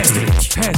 [0.00, 0.32] Hattrick,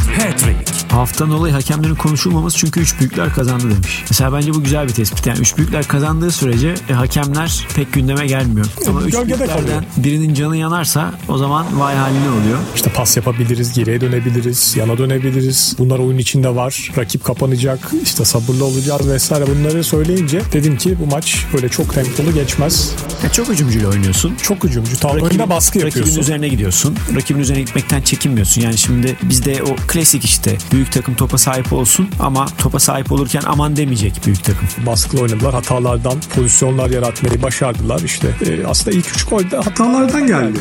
[0.09, 0.82] Hattrick.
[0.93, 4.05] Haftanın olayı hakemlerin konuşulmaması çünkü üç büyükler kazandı demiş.
[4.11, 5.27] Mesela bence bu güzel bir tespit.
[5.27, 8.67] Yani üç büyükler kazandığı sürece e, hakemler pek gündeme gelmiyor.
[8.89, 12.59] Ama üç büyüklerden birinin canı yanarsa o zaman vay haline oluyor.
[12.75, 15.77] İşte pas yapabiliriz, geriye dönebiliriz, yana dönebiliriz.
[15.79, 16.93] Bunlar oyun içinde var.
[16.99, 19.45] Rakip kapanacak, işte sabırlı olacağız vesaire.
[19.47, 22.95] Bunları söyleyince dedim ki bu maç böyle çok tempolu geçmez.
[23.25, 24.35] Ya çok hücumcuyla oynuyorsun.
[24.43, 24.97] Çok hücumcu.
[25.01, 26.01] Tavrında baskı yapıyorsun.
[26.01, 26.97] Rakibin üzerine gidiyorsun.
[27.17, 28.63] Rakibin üzerine gitmekten çekinmiyorsun.
[28.63, 33.43] Yani şimdi bizde o klasik işte büyük takım topa sahip olsun ama topa sahip olurken
[33.47, 34.69] aman demeyecek büyük takım.
[34.87, 35.55] Baskılı oynadılar.
[35.55, 38.01] Hatalardan pozisyonlar yaratmayı başardılar.
[38.01, 40.59] İşte e, aslında ilk üç gol de hatalardan geldi.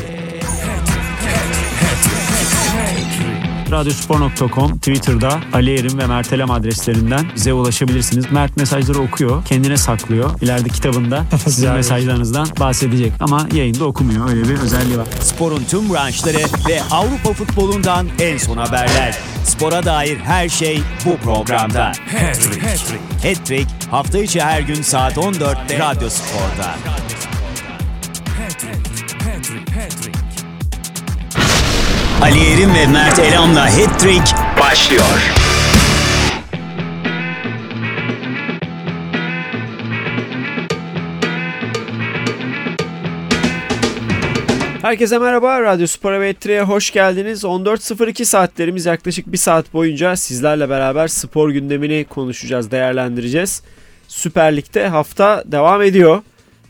[3.71, 8.31] Radyospor.com, Twitter'da Ali Erim ve Mert Elem adreslerinden bize ulaşabilirsiniz.
[8.31, 10.41] Mert mesajları okuyor, kendine saklıyor.
[10.41, 14.29] İleride kitabında sizin mesajlarınızdan bahsedecek ama yayında okumuyor.
[14.29, 15.07] Öyle bir özelliği var.
[15.19, 16.37] Sporun tüm branşları
[16.69, 19.17] ve Avrupa futbolundan en son haberler.
[19.43, 21.91] Spora dair her şey bu programda.
[22.11, 22.67] Hattrick.
[23.29, 26.75] Hattrick hafta içi her gün saat 14'te Radyo Spor'da.
[32.21, 35.03] Ali Erim ve Mert Elam'la Hattrick başlıyor.
[44.81, 45.61] Herkese merhaba.
[45.61, 47.43] Radyo Spor ve Hattrick'e hoş geldiniz.
[47.43, 53.63] 14.02 saatlerimiz yaklaşık bir saat boyunca sizlerle beraber spor gündemini konuşacağız, değerlendireceğiz.
[54.07, 56.21] Süper Lig'de hafta devam ediyor.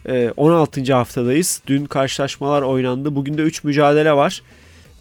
[0.05, 0.93] Ee, 16.
[0.93, 1.61] haftadayız.
[1.67, 3.15] Dün karşılaşmalar oynandı.
[3.15, 4.41] Bugün de 3 mücadele var.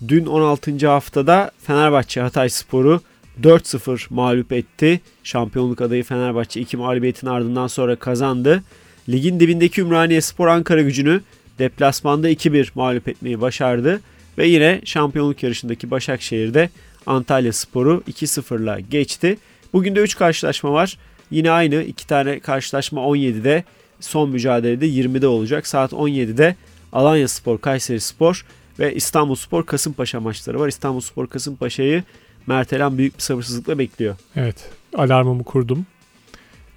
[0.08, 0.88] Dün 16.
[0.88, 3.00] haftada Fenerbahçe Hatay Spor'u
[3.42, 5.00] 4-0 mağlup etti.
[5.24, 8.62] Şampiyonluk adayı Fenerbahçe 2 mağlubiyetin ardından sonra kazandı.
[9.08, 11.20] Ligin dibindeki Ümraniye Spor Ankara gücünü
[11.58, 14.00] deplasmanda 2-1 mağlup etmeyi başardı.
[14.38, 16.70] Ve yine şampiyonluk yarışındaki Başakşehir'de
[17.06, 19.38] Antalya Spor'u 2-0'la geçti.
[19.72, 20.98] Bugün de 3 karşılaşma var.
[21.30, 23.64] Yine aynı 2 tane karşılaşma 17'de
[24.00, 25.66] son mücadelede 20'de olacak.
[25.66, 26.56] Saat 17'de
[26.92, 28.44] Alanya Spor, Kayseri Spor
[28.80, 30.68] ve İstanbul Spor Kasımpaşa maçları var.
[30.68, 32.02] İstanbul Spor Kasımpaşa'yı
[32.46, 34.16] Mertelen büyük bir sabırsızlıkla bekliyor.
[34.36, 34.70] Evet.
[34.96, 35.86] Alarmımı kurdum.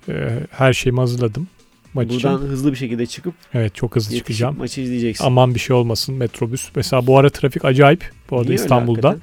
[0.10, 1.48] Ee, her şeyimi hazırladım.
[1.94, 2.48] Maç Buradan için.
[2.50, 4.58] hızlı bir şekilde çıkıp Evet çok hızlı çıkacağım.
[4.58, 5.26] maçı izleyeceksin.
[5.26, 6.70] Aman bir şey olmasın metrobüs.
[6.76, 8.12] Mesela bu ara trafik acayip.
[8.30, 9.16] Bu arada Niye İstanbul'da.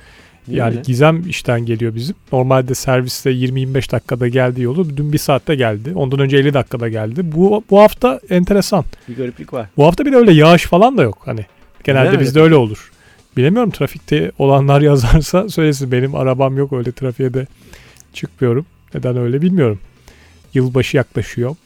[0.49, 0.81] yani öyle?
[0.81, 2.17] Gizem işten geliyor bizim.
[2.33, 5.93] Normalde serviste 20-25 dakikada geldiği yolu dün bir saatte geldi.
[5.95, 7.33] Ondan önce 50 dakikada geldi.
[7.33, 8.85] Bu bu hafta enteresan.
[9.09, 9.67] bir gariplik var.
[9.77, 11.19] Bu hafta bir de öyle yağış falan da yok.
[11.25, 11.47] Hani
[11.85, 12.91] genelde Neden bizde öyle olur.
[13.37, 15.93] Bilemiyorum trafikte olanlar yazarsa söylesin.
[15.93, 17.47] Benim arabam yok öyle trafiğe de
[18.15, 18.67] çıkmıyorum.
[18.95, 19.79] Neden öyle bilmiyorum.
[20.55, 21.57] Yılbaşı yaklaşıyor.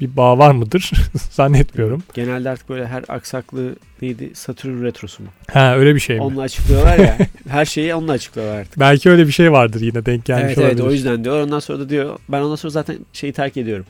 [0.00, 0.90] Bir bağ var mıdır?
[1.30, 2.02] Zannetmiyorum.
[2.14, 4.30] Genelde artık böyle her aksaklığı neydi?
[4.34, 5.28] Satürn retrosu mu?
[5.52, 6.22] Ha öyle bir şey mi?
[6.22, 7.18] Onunla açıklıyorlar ya.
[7.48, 8.80] her şeyi onunla açıklıyorlar artık.
[8.80, 10.72] Belki öyle bir şey vardır yine denk gelmiş evet olabilir.
[10.72, 11.40] evet o yüzden diyor.
[11.42, 13.86] Ondan sonra da diyor ben ondan sonra zaten şeyi terk ediyorum.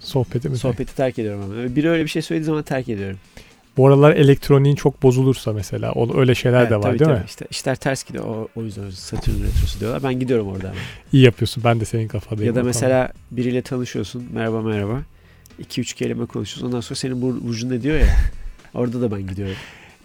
[0.00, 0.58] Sohbeti mi?
[0.58, 1.76] Sohbeti terk ediyorum ama.
[1.76, 3.18] Biri öyle bir şey söylediği zaman terk ediyorum.
[3.76, 7.18] Bu aralar elektroniğin çok bozulursa mesela o- öyle şeyler Evet, de var tabii, değil tabii.
[7.20, 7.24] mi?
[7.28, 8.24] İşte işler ters gidiyor.
[8.24, 10.02] O, o yüzden Satürn retrosu diyorlar.
[10.02, 10.72] Ben gidiyorum orada.
[11.12, 11.64] İyi yapıyorsun.
[11.64, 12.46] Ben de senin kafadayım.
[12.54, 14.26] Ya da mesela biriyle tanışıyorsun.
[14.32, 15.00] Merhaba merhaba.
[15.62, 16.66] 2-3 kelime konuşuyorsun.
[16.66, 18.06] Ondan sonra senin bur- burcun ne diyor ya.
[18.74, 19.54] Orada da ben gidiyorum.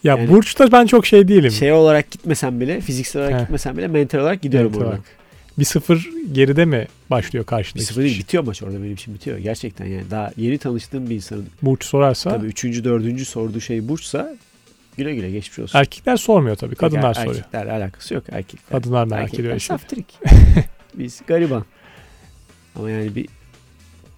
[0.03, 1.51] Ya Yani- Burç'ta ben çok şey değilim.
[1.51, 3.41] Şey olarak gitmesem bile, fiziksel olarak He.
[3.43, 4.93] gitmesem bile mental olarak gidiyorum Mental oradan.
[4.99, 5.22] olarak.
[5.59, 8.23] Bir sıfır geride mi başlıyor Bir karşıdaki sıfır değil kişi?
[8.23, 9.37] bitiyor maç orada benim için bitiyor.
[9.37, 14.35] Gerçekten yani daha yeni tanıştığım bir insanın Burç sorarsa tabii üçüncü, dördüncü sorduğu şey burçsa
[14.97, 15.79] güle güle geçmiş olsun.
[15.79, 16.75] erkekler sormuyor tabii.
[16.75, 17.35] Kadınlar Er- soruyor.
[17.35, 18.69] Erkekler alakası yok erkekler.
[18.79, 19.55] Kadınlar merak erkekler ediyor.
[19.57, 19.73] işte.
[19.73, 20.05] saftirik.
[20.93, 21.65] Biz gariban.
[22.75, 23.27] Ama yani bir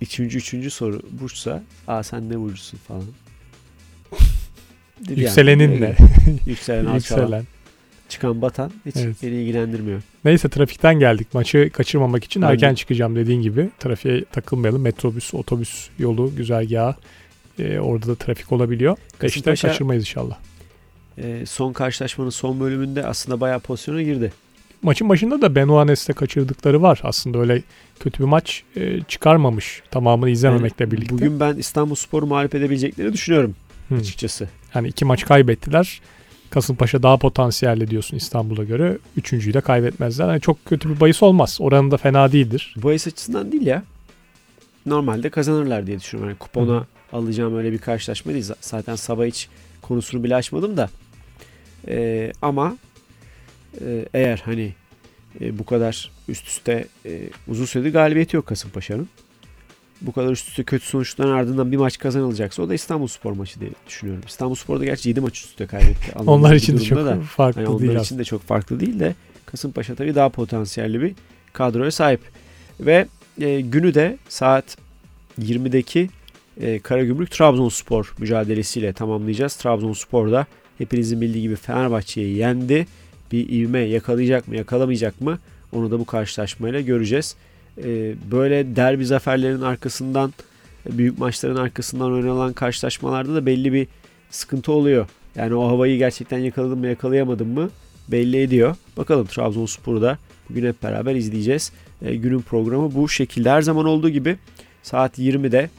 [0.02, 3.04] üçüncü, üçüncü soru burçsa aa sen ne burcusun falan.
[5.10, 5.82] Dedi Yükselenin yani.
[5.82, 5.96] ne?
[6.46, 7.44] Yükselen, Yükselen.
[8.10, 9.16] Çıkan batan hiç Evet.
[9.24, 10.02] beni ilgilendirmiyor.
[10.26, 11.28] Neyse trafikten geldik.
[11.34, 12.54] Maçı kaçırmamak için Aynen.
[12.54, 13.70] erken çıkacağım dediğin gibi.
[13.80, 14.82] Trafiğe takılmayalım.
[14.82, 16.96] Metrobüs, otobüs yolu, güzergahı.
[17.60, 18.98] Ee, orada da trafik olabiliyor.
[19.22, 20.38] Beşte Kasımpaşa- kaçırmayız inşallah.
[21.18, 24.34] Ee, son karşılaşmanın son bölümünde aslında bayağı pozisyona girdi.
[24.82, 27.00] Maçın başında da Benoanes'te kaçırdıkları var.
[27.04, 27.62] Aslında öyle
[28.00, 29.82] kötü bir maç e, çıkarmamış.
[29.92, 31.14] Tamamını izlememekle Yani birlikte.
[31.16, 33.56] Bugün ben İstanbul Spor'u mağlup edebileceklerini düşünüyorum
[33.90, 33.96] Hı.
[33.96, 34.50] açıkçası.
[34.76, 36.02] Yani iki maç kaybettiler.
[36.50, 38.98] Kasımpaşa daha potansiyelli diyorsun İstanbul'a göre.
[39.18, 40.28] Üçüncüyü de kaybetmezler.
[40.28, 41.58] Yani çok kötü bir bahis olmaz.
[41.62, 42.76] Oranı da fena değildir.
[42.78, 43.84] Bahis açısından değil ya.
[44.86, 46.30] Normalde kazanırlar diye düşünüyorum.
[46.30, 46.86] Yani kupona Hı.
[47.14, 48.52] alacağım öyle bir karşılaşma değil.
[48.62, 49.50] Zaten sabah hiç
[49.82, 50.90] konusunu bile açmadım da.
[51.88, 52.78] Ee, ama
[53.82, 54.74] e, eğer hani
[55.42, 59.10] e, bu kadar üst üste e, uzun süredir galibiyeti yok Kasımpaşa'nın.
[60.02, 63.60] Bu kadar üst üste kötü sonuçların ardından bir maç kazanılacaksa o da İstanbul Spor maçı
[63.60, 64.24] diye düşünüyorum.
[64.28, 66.12] İstanbul Spor'da gerçi 7 maç üst üste kaybetti.
[66.28, 67.20] Onlar için de çok da.
[67.20, 68.20] farklı Yani onlar değil için aslında.
[68.20, 69.16] de çok farklı değil de
[69.46, 71.14] Kasımpaşa tabii daha potansiyelli bir
[71.54, 72.20] kadroya sahip.
[72.80, 73.08] Ve
[73.42, 74.78] e, günü de saat
[75.42, 76.10] 20'deki
[76.62, 79.56] e, Karagümrük Trabzonspor mücadelesiyle tamamlayacağız.
[79.56, 80.46] Trabzonspor da
[80.78, 82.88] hepinizin bildiği gibi Fenerbahçe'yi yendi.
[83.32, 85.40] Bir ivme yakalayacak mı yakalamayacak mı
[85.72, 87.36] onu da bu karşılaşmayla göreceğiz.
[87.84, 90.34] E, böyle derbi zaferlerin arkasından
[90.90, 93.88] büyük maçların arkasından oynanılan karşılaşmalarda da belli bir
[94.30, 95.08] sıkıntı oluyor.
[95.36, 97.70] Yani o havayı gerçekten yakaladım mı yakalayamadım mı
[98.08, 98.76] belli ediyor.
[98.98, 100.18] Bakalım Trabzonspor'u da
[100.50, 101.72] bugün hep beraber izleyeceğiz.
[102.02, 103.50] E, günün programı bu şekilde.
[103.50, 104.38] Her zaman olduğu gibi
[104.84, 105.70] saat 20'de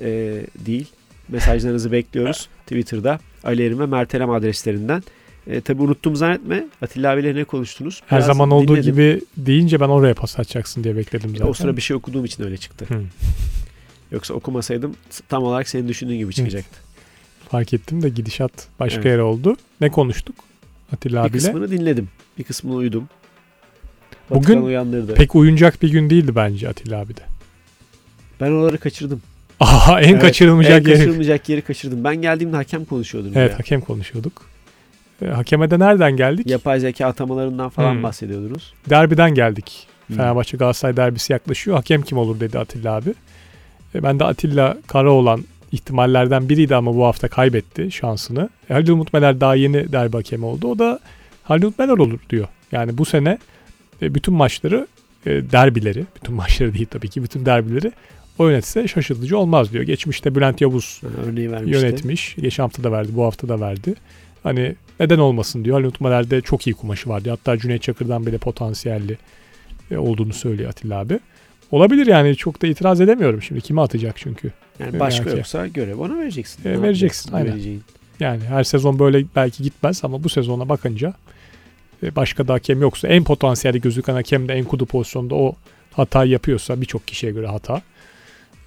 [0.00, 0.86] e, değil
[1.28, 2.48] mesajlarınızı bekliyoruz.
[2.62, 5.02] Twitter'da Ali Erim ve Mertelem adreslerinden.
[5.46, 6.64] E, tabi unuttum zannetme.
[6.82, 8.02] Atilla abiyle ne konuştunuz?
[8.06, 8.92] Her Biraz zaman olduğu dinledim.
[8.92, 11.50] gibi deyince ben oraya pas atacaksın diye bekledim zaten.
[11.50, 12.84] O sıra bir şey okuduğum için öyle çıktı.
[12.88, 13.02] Hı.
[14.12, 14.94] Yoksa okumasaydım
[15.28, 16.78] tam olarak senin düşündüğün gibi çıkacaktı.
[17.48, 19.06] Fark ettim de gidişat başka Evet.
[19.06, 19.56] yere oldu.
[19.80, 20.36] Ne konuştuk
[20.92, 21.44] Atilla Bir abiyle?
[21.46, 22.08] kısmını dinledim.
[22.38, 23.08] Bir kısmını uyudum.
[24.30, 25.14] Bugün Vatikan uyandırdı.
[25.14, 27.20] Pek uyunacak bir gün değildi bence Atilla abi de.
[28.40, 29.22] Ben oraları kaçırdım.
[29.60, 30.98] Aha en Evet, kaçırılmayacak en yeri.
[30.98, 32.04] kaçırılmayacak yeri kaçırdım.
[32.04, 33.28] Ben geldiğimde hakem konuşuyordu.
[33.34, 33.58] Evet ya.
[33.58, 34.42] hakem konuşuyorduk.
[35.22, 36.46] E, hakeme de nereden geldik?
[36.50, 38.02] Yapay zeka atamalarından falan Hmm.
[38.02, 38.74] bahsediyordunuz.
[38.90, 39.86] Derbiden geldik.
[40.06, 40.16] Hmm.
[40.16, 41.76] Fenerbahçe Galatasaray derbisi yaklaşıyor.
[41.76, 43.14] Hakem kim olur dedi Atilla abi.
[43.94, 48.48] E, ben de Atilla Karaoğlan ihtimallerden biriydi ama bu hafta kaybetti şansını.
[48.70, 50.68] E, Halil Umut Meler daha yeni derbi hakemi oldu.
[50.68, 51.00] O da
[51.42, 52.48] Halil Umut Meler olur diyor.
[52.72, 53.38] Yani bu sene
[54.02, 54.86] e, bütün maçları
[55.26, 57.92] derbileri, bütün maçları değil tabii ki bütün derbileri
[58.38, 59.84] o yönetse şaşırtıcı olmaz diyor.
[59.84, 61.76] Geçmişte Bülent Yavuz Örneği vermişti.
[61.86, 62.34] yönetmiş.
[62.40, 63.94] Geçen hafta da verdi, bu hafta da verdi.
[64.46, 65.76] Hani neden olmasın diyor.
[65.76, 67.36] Halil Utmaler'de çok iyi kumaşı var diyor.
[67.36, 69.18] Hatta Cüneyt Çakır'dan bile potansiyelli
[69.90, 71.18] e, olduğunu söylüyor Atilla abi.
[71.70, 73.60] Olabilir yani çok da itiraz edemiyorum şimdi.
[73.60, 74.52] Kime atacak çünkü.
[74.78, 75.38] Yani başka Belki.
[75.38, 76.68] yoksa görev ona vereceksin.
[76.68, 77.52] E, vereceksin, aynen.
[77.52, 77.82] Vereceğin.
[78.20, 81.14] Yani her sezon böyle belki gitmez ama bu sezona bakınca
[82.02, 85.54] e, başka da hakem yoksa en potansiyeli gözüken hakem de Enkudu pozisyonda o
[85.92, 87.82] hatayı yapıyorsa birçok kişiye göre hata.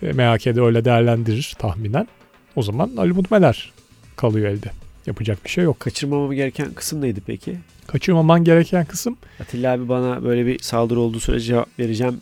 [0.01, 2.07] E, MHK'de öyle değerlendirir tahminen.
[2.55, 3.71] O zaman Ali Mutmeler
[4.15, 4.71] kalıyor elde.
[5.09, 5.79] Yapacak bir şey yok.
[5.79, 7.57] Kaçırmamam gereken kısım neydi peki?
[7.87, 12.21] Kaçırmaman gereken kısım Atilla abi bana böyle bir saldırı olduğu sürece cevap vereceğim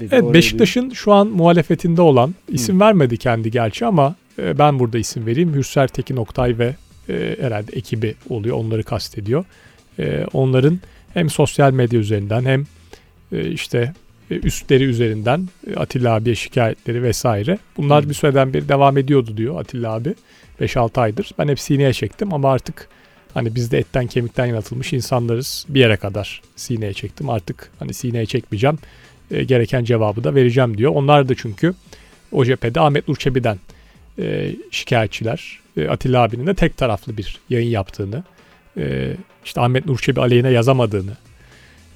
[0.00, 0.08] dedi.
[0.12, 4.98] Evet Oraya Beşiktaş'ın şu an muhalefetinde olan isim vermedi kendi gerçi ama e, ben burada
[4.98, 5.54] isim vereyim.
[5.54, 6.74] Hürser Tekin Oktay ve
[7.08, 8.56] e, herhalde ekibi oluyor.
[8.56, 9.44] Onları kastediyor.
[9.98, 10.80] E, onların
[11.14, 12.66] hem sosyal medya üzerinden hem
[13.32, 13.92] e, işte
[14.30, 17.58] üstleri üzerinden e, Atilla abiye şikayetleri vesaire.
[17.76, 20.14] Bunlar bir süreden beri devam ediyordu diyor Atilla abi.
[20.60, 21.30] 5-6 aydır.
[21.38, 22.88] Ben hep sineye çektim ama artık
[23.34, 25.66] hani biz de etten kemikten yaratılmış insanlarız.
[25.68, 27.30] Bir yere kadar sineye çektim.
[27.30, 28.78] Artık hani sineye çekmeyeceğim
[29.30, 30.92] e, gereken cevabı da vereceğim diyor.
[30.94, 31.74] Onlar da çünkü
[32.32, 33.58] o cephede Ahmet Nur Çebi'den
[34.18, 35.60] e, şikayetçiler.
[35.76, 38.24] E, Atilla abinin de tek taraflı bir yayın yaptığını,
[38.76, 39.12] e,
[39.44, 41.16] işte Ahmet Nur Çebi aleyhine yazamadığını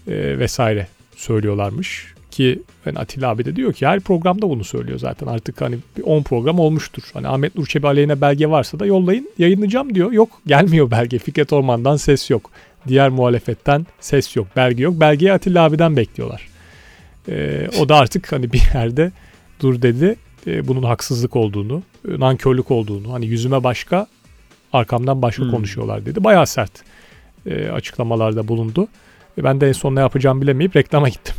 [0.09, 2.15] e, vesaire söylüyorlarmış.
[2.31, 5.27] Ki hani Atilla abi de diyor ki her programda bunu söylüyor zaten.
[5.27, 7.03] Artık hani bir 10 program olmuştur.
[7.13, 10.13] Hani Ahmet Nur Çebi aleyhine belge varsa da yollayın yayınlayacağım diyor.
[10.13, 11.19] Yok gelmiyor belge.
[11.19, 12.51] Fikret Orman'dan ses yok.
[12.89, 14.47] Diğer muhalefetten ses yok.
[14.57, 15.01] Belge yok.
[15.01, 16.49] Belgeyi Atilla abiden bekliyorlar.
[17.29, 19.13] Ee, o da artık hani bir yerde
[19.61, 20.17] dur dedi.
[20.47, 24.07] Ee, bunun haksızlık olduğunu, e, nankörlük olduğunu, hani yüzüme başka,
[24.73, 25.51] arkamdan başka Hmm.
[25.51, 26.25] konuşuyorlar dedi.
[26.25, 26.73] Bayağı sert
[27.47, 28.89] e, açıklamalarda bulundu.
[29.39, 31.35] E, ben de en son ne yapacağımı bilemeyip reklama gittim.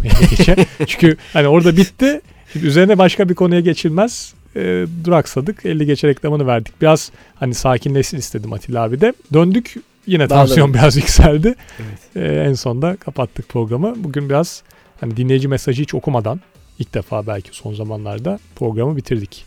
[0.87, 2.21] Çünkü hani orada bitti.
[2.53, 4.33] Şimdi üzerine başka bir konuya geçilmez.
[4.55, 5.65] E, duraksadık.
[5.65, 6.81] 50 geçe reklamını verdik.
[6.81, 9.13] Biraz hani sakinleşsin istedim Atilla abi de.
[9.33, 9.75] Döndük.
[10.07, 11.55] Yine tansiyon biraz yükseldi.
[11.79, 12.25] Evet.
[12.25, 13.93] E, en sonda kapattık programı.
[13.97, 14.63] Bugün biraz
[15.01, 16.41] hani dinleyici mesajı hiç okumadan
[16.79, 19.45] ilk defa belki son zamanlarda programı bitirdik.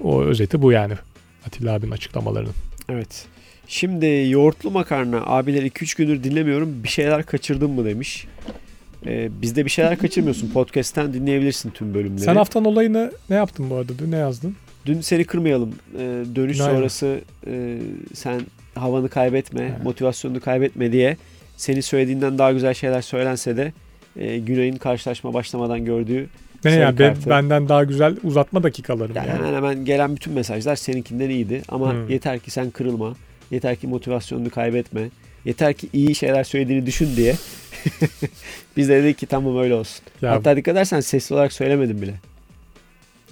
[0.00, 0.94] O özeti bu yani.
[1.46, 2.54] Atilla abinin açıklamalarının.
[2.88, 3.26] Evet.
[3.68, 6.82] Şimdi yoğurtlu makarna abiler 2-3 gündür dinlemiyorum.
[6.84, 8.26] Bir şeyler kaçırdın mı demiş.
[9.06, 10.50] Ee, bizde bir şeyler kaçırmıyorsun.
[10.50, 12.20] Podcast'ten dinleyebilirsin tüm bölümleri.
[12.20, 13.92] Sen haftanın olayını ne yaptın bu arada?
[13.98, 14.56] Dün ne yazdın?
[14.86, 15.74] Dün seni kırmayalım.
[15.98, 15.98] Ee,
[16.34, 16.74] dönüş Aynen.
[16.74, 17.78] sonrası e,
[18.14, 18.40] sen
[18.74, 19.84] havanı kaybetme, Evet.
[19.84, 21.16] motivasyonunu kaybetme diye
[21.56, 23.72] senin söylediğinden daha güzel şeyler söylense de
[24.16, 26.26] e, Günay'ın karşılaşma başlamadan gördüğü
[26.64, 29.38] Ne sarı ya ben, benden daha güzel uzatma dakikalarım Yani yani.
[29.38, 31.62] hemen hemen gelen bütün mesajlar seninkinden iyiydi.
[31.68, 32.08] Ama Hmm.
[32.08, 33.14] yeter ki sen kırılma.
[33.52, 35.08] Yeter ki motivasyonunu kaybetme.
[35.44, 37.34] Yeter ki iyi şeyler söylediğini düşün diye.
[38.76, 40.04] Biz de dedik ki tamam öyle olsun.
[40.22, 42.14] Ya- Hatta dikkat edersen sesli olarak söylemedim bile.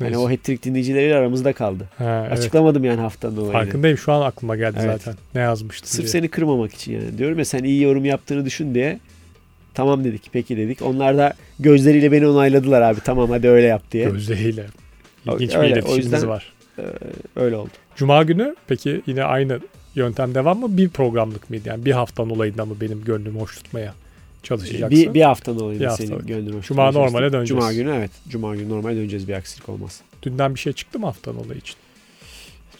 [0.00, 1.88] Yani o hat-trick dinleyicileriyle aramızda kaldı.
[1.98, 2.38] Ha, evet.
[2.38, 3.52] Açıklamadım yani haftanın olayını.
[3.52, 5.02] Farkındayım şu an aklıma geldi Evet.
[5.02, 5.14] zaten.
[5.34, 6.08] Ne yazmıştın Sırf diye.
[6.08, 7.18] seni kırmamak için yani.
[7.18, 8.98] Diyorum ya sen iyi yorum yaptığını düşün diye.
[9.74, 10.82] Tamam dedik peki dedik.
[10.82, 14.04] Onlar da gözleriyle beni onayladılar abi tamam hadi öyle yap diye.
[14.10, 14.66] Gözleriyle.
[15.26, 16.52] İlginç Öyle, bir o iletişimimiz yüzden- var.
[16.78, 16.82] Ee,
[17.36, 17.70] öyle oldu.
[17.96, 19.60] Cuma günü peki yine aynı
[19.94, 20.76] yöntem devam mı?
[20.76, 21.68] Bir programlık mıydı?
[21.68, 23.94] Yani bir haftanın olayından mı benim gönlümü hoş tutmaya
[24.42, 24.90] çalışacaksın?
[24.90, 26.28] Bir, bir haftanın olayını Bir senin haftalık.
[26.28, 27.48] gönlün hoş Cuma normale döneceğiz.
[27.48, 28.10] Cuma günü evet.
[28.28, 30.00] Cuma günü normale döneceğiz bir aksilik olmaz.
[30.22, 31.74] Dünden bir şey çıktı mı haftanın olayı için?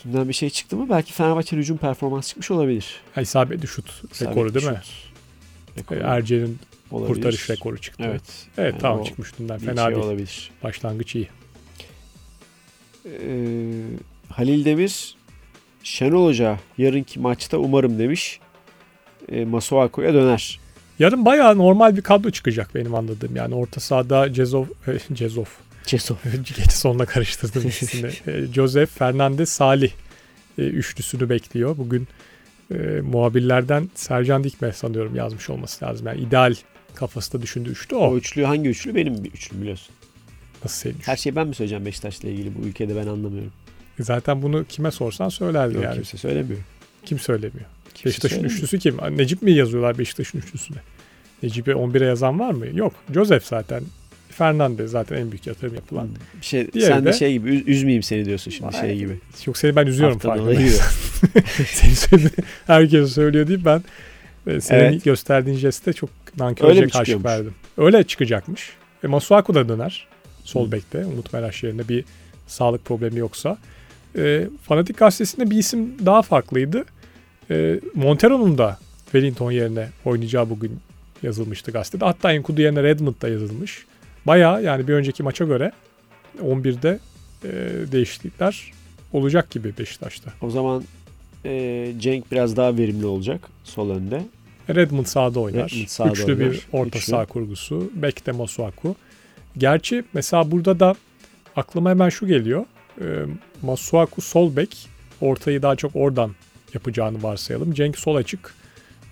[0.05, 0.87] Dünden bir şey çıktı mı?
[0.90, 3.00] Belki Fenerbahçe hücum performansı çıkmış olabilir.
[3.14, 4.81] Ha, isabetli şut rekoru değil mi?
[4.85, 6.59] Şut rekoru Ee, Erce'nin
[6.90, 7.14] olabilir.
[7.14, 8.05] kurtarış rekoru çıktı.
[8.07, 8.23] Evet.
[8.59, 9.59] Evet Yani tamam çıkmış dünden.
[9.59, 10.05] Fena şey değil.
[10.07, 10.50] olabilir.
[10.62, 11.29] Başlangıç iyi.
[13.07, 13.11] Ee,
[14.29, 15.14] Halil Demir
[15.83, 18.41] Şenol Hoca yarınki maçta umarım demiş.
[19.29, 20.61] E, Masuaku'ya döner.
[20.99, 23.37] Yarın bayağı normal bir kadro çıkacak benim anladığım.
[23.37, 25.45] Yani orta sahada Cezov, e, Cezov.
[25.87, 26.15] Cesov.
[26.57, 28.11] Geç sonuna karıştırdım ikisini.
[28.27, 29.91] E, Joseph, Fernandez, Salih
[30.59, 31.77] e, üçlüsünü bekliyor.
[31.77, 32.09] Bugün
[32.71, 36.07] e, muhabirlerden Sercan Dikme sanıyorum yazmış olması lazım.
[36.07, 36.55] Yani ideal
[36.95, 38.11] kafasında düşündüğü üçlü o.
[38.11, 38.95] O üçlü hangi üçlü?
[38.95, 39.95] Benim bir üçlü biliyorsun.
[40.65, 41.07] Nasıl senin üçlü?
[41.07, 43.53] Her şeyi ben mi söyleyeceğim Beşiktaş'la ilgili bu ülkede ben anlamıyorum.
[44.02, 45.95] Zaten bunu kime sorsan söylerdi Yok, yani.
[45.95, 46.61] kimse söylemiyor.
[47.07, 47.66] Kim söylemiyor?
[47.95, 48.57] Kimse Beşiktaş'ın söylemiyor.
[48.59, 48.97] üçlüsü kim?
[49.19, 50.78] Necip mi yazıyorlar Beşiktaş'ın üçlüsüne?
[51.42, 52.66] Necip'i 11'e yazan var mı?
[52.75, 52.92] Yok.
[53.14, 53.83] Joseph zaten.
[54.30, 56.09] Fernandez zaten en büyük yatırım yapılan.
[56.40, 59.19] Bir şey, Diğeri sen de de- şey gibi üz- üzmeyeyim seni diyorsun şimdi şey gibi.
[59.47, 60.87] Yok seni ben üzüyorum farkındaysan.
[61.66, 62.30] Seni söyledi,
[62.66, 63.83] herkes söylüyor deyip ben
[64.47, 65.04] e, senin Evet.
[65.04, 67.25] gösterdiğin jeste çok nankörce mi karşı çıkıyormuş?
[67.26, 67.54] verdim.
[67.78, 68.71] Öyle çıkacakmış.
[69.04, 70.07] E, Masuaku da döner.
[70.45, 71.04] Sol bekte.
[71.07, 72.04] Umut Meraş yerine bir
[72.47, 73.59] sağlık problemi yoksa.
[74.19, 76.85] E, Fanatik gazetesinde bir isim daha farklıydı.
[77.50, 80.79] E, Montero'nun da Wellington yerine oynayacağı bugün
[81.23, 82.05] yazılmıştı gazetede.
[82.05, 83.87] Hatta Enkudu yerine Redmond da yazılmış.
[84.26, 85.73] Bayağı yani bir önceki maça göre
[86.43, 86.99] 11'de
[87.45, 87.49] e,
[87.93, 88.73] değişiklikler
[89.12, 90.33] olacak gibi Beşiktaş'ta.
[90.43, 90.85] O zaman
[91.45, 94.23] e, Cenk biraz daha verimli olacak sol önde.
[94.75, 95.71] Redmond sağda oynar.
[95.71, 96.38] Redmond sağda Üçlü oynar.
[96.40, 97.11] bir orta Üçlü.
[97.11, 97.90] saha kurgusu.
[97.95, 98.97] Bekte Masuaku.
[99.59, 100.95] Gerçi mesela burada da
[101.57, 102.64] aklıma hemen şu geliyor.
[103.00, 103.04] Ee,
[103.62, 104.88] Masuaku sol bek.
[105.21, 106.30] Ortayı daha çok oradan
[106.75, 107.73] yapacağını varsayalım.
[107.75, 108.54] Cenk sol açık.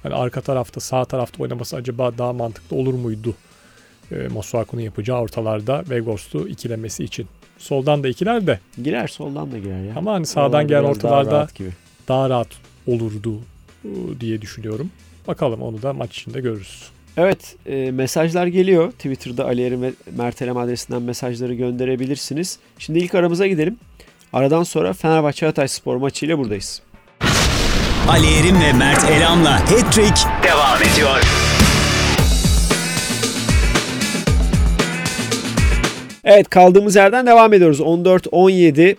[0.03, 3.35] Hani arka tarafta sağ tarafta oynaması acaba daha mantıklı olur muydu?
[4.13, 7.27] Ee, Masuaku'nun yapacağı ortalarda Vegors'u ikilemesi için.
[7.59, 9.93] Soldan da ikiler de Girer soldan da girer ya.
[9.97, 11.71] ama hani sağdan Oralarda gelen biraz daha ortalarda rahat gibi.
[12.09, 12.49] daha rahat
[12.87, 13.41] olurdu
[13.85, 14.91] e, diye düşünüyorum.
[15.27, 16.91] Bakalım onu da maç içinde görürüz.
[17.21, 18.93] Evet e, mesajlar geliyor.
[18.93, 22.59] Twitter'da Ali Erim ve Mert Elem adresinden mesajları gönderebilirsiniz.
[22.79, 23.77] Şimdi ilk aramıza gidelim.
[24.33, 26.83] Aradan sonra Fenerbahçe Hatay Spor maçı ile buradayız.
[28.09, 31.21] Ali Erim ve Mert Elam'la Hattrick devam ediyor.
[36.25, 37.81] Evet kaldığımız yerden devam ediyoruz.
[37.81, 38.97] 14-17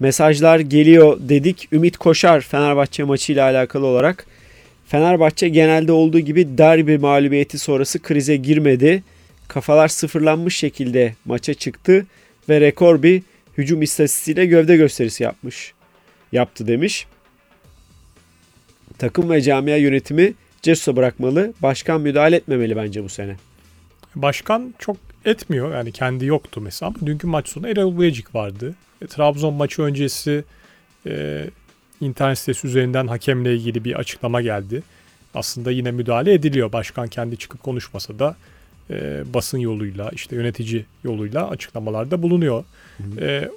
[0.00, 1.68] mesajlar geliyor dedik.
[1.72, 4.26] Ümit Koşar Fenerbahçe maçı ile alakalı olarak.
[4.94, 9.02] Fenerbahçe genelde olduğu gibi derbi mağlubiyeti sonrası krize girmedi.
[9.48, 12.06] Kafalar sıfırlanmış şekilde maça çıktı
[12.48, 13.22] ve rekor bir
[13.58, 15.74] hücum istatistiğiyle gövde gösterisi yapmış.
[16.32, 17.06] Yaptı demiş.
[18.98, 21.52] Takım ve camia yönetimi Cesus'a bırakmalı.
[21.62, 23.36] Başkan müdahale etmemeli bence bu sene.
[24.14, 25.74] Başkan çok etmiyor.
[25.74, 26.92] Yani kendi yoktu mesela.
[27.06, 28.74] Dünkü maç sonu Erol Buyacık vardı.
[29.02, 30.44] E, Trabzon maçı öncesi
[31.06, 31.44] e,
[32.04, 34.82] internet sitesi üzerinden hakemle ilgili bir açıklama geldi.
[35.34, 36.72] Aslında yine müdahale ediliyor.
[36.72, 38.36] Başkan kendi çıkıp konuşmasa da
[38.90, 42.64] e, basın yoluyla işte yönetici yoluyla açıklamalarda bulunuyor.
[43.20, 43.50] E,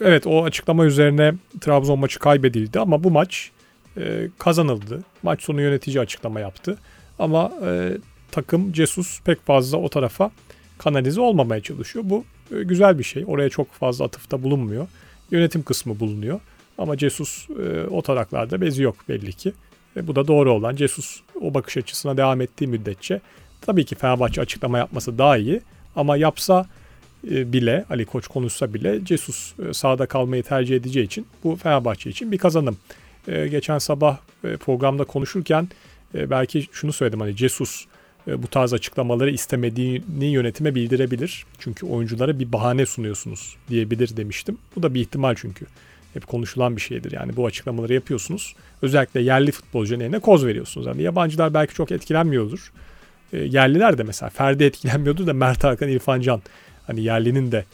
[0.00, 3.50] evet o açıklama üzerine Trabzon maçı kaybedildi ama bu maç
[3.96, 5.04] e, kazanıldı.
[5.22, 6.78] Maç sonu yönetici açıklama yaptı.
[7.18, 7.90] Ama e,
[8.30, 10.30] takım Cesus pek fazla o tarafa
[10.78, 12.04] kanalize olmamaya çalışıyor.
[12.08, 12.24] Bu
[12.56, 13.24] e, güzel bir şey.
[13.26, 14.88] Oraya çok fazla atıfta bulunmuyor.
[15.30, 16.40] Yönetim kısmı bulunuyor.
[16.78, 19.52] Ama Cesus e, o taraklarda bezi yok belli ki.
[19.96, 20.76] E, bu da doğru olan.
[20.76, 23.20] Cesus o bakış açısına devam ettiği müddetçe
[23.60, 25.60] tabii ki Fenerbahçe açıklama yapması daha iyi.
[25.96, 26.66] Ama yapsa
[27.30, 32.10] e, bile Ali Koç konuşsa bile Jesus e, sahada kalmayı tercih edeceği için bu Fenerbahçe
[32.10, 32.76] için bir kazanım.
[33.28, 35.68] E, geçen sabah e, programda konuşurken
[36.14, 37.86] e, belki şunu söyledim hani Jesus
[38.28, 41.46] e, bu tarz açıklamaları istemediğini yönetime bildirebilir.
[41.58, 44.58] Çünkü oyunculara bir bahane sunuyorsunuz diyebilir demiştim.
[44.76, 45.66] Bu da bir ihtimal çünkü.
[46.14, 47.12] Hep konuşulan bir şeydir.
[47.12, 48.54] Yani bu açıklamaları yapıyorsunuz.
[48.82, 50.86] Özellikle yerli futbolcunun eline koz veriyorsunuz.
[50.86, 52.72] Yani yabancılar belki çok etkilenmiyordur.
[53.32, 56.42] E, yerliler de mesela Ferdi etkilenmiyordur da Mert Hakan, İrfan Can.
[56.86, 57.64] Hani yerlinin de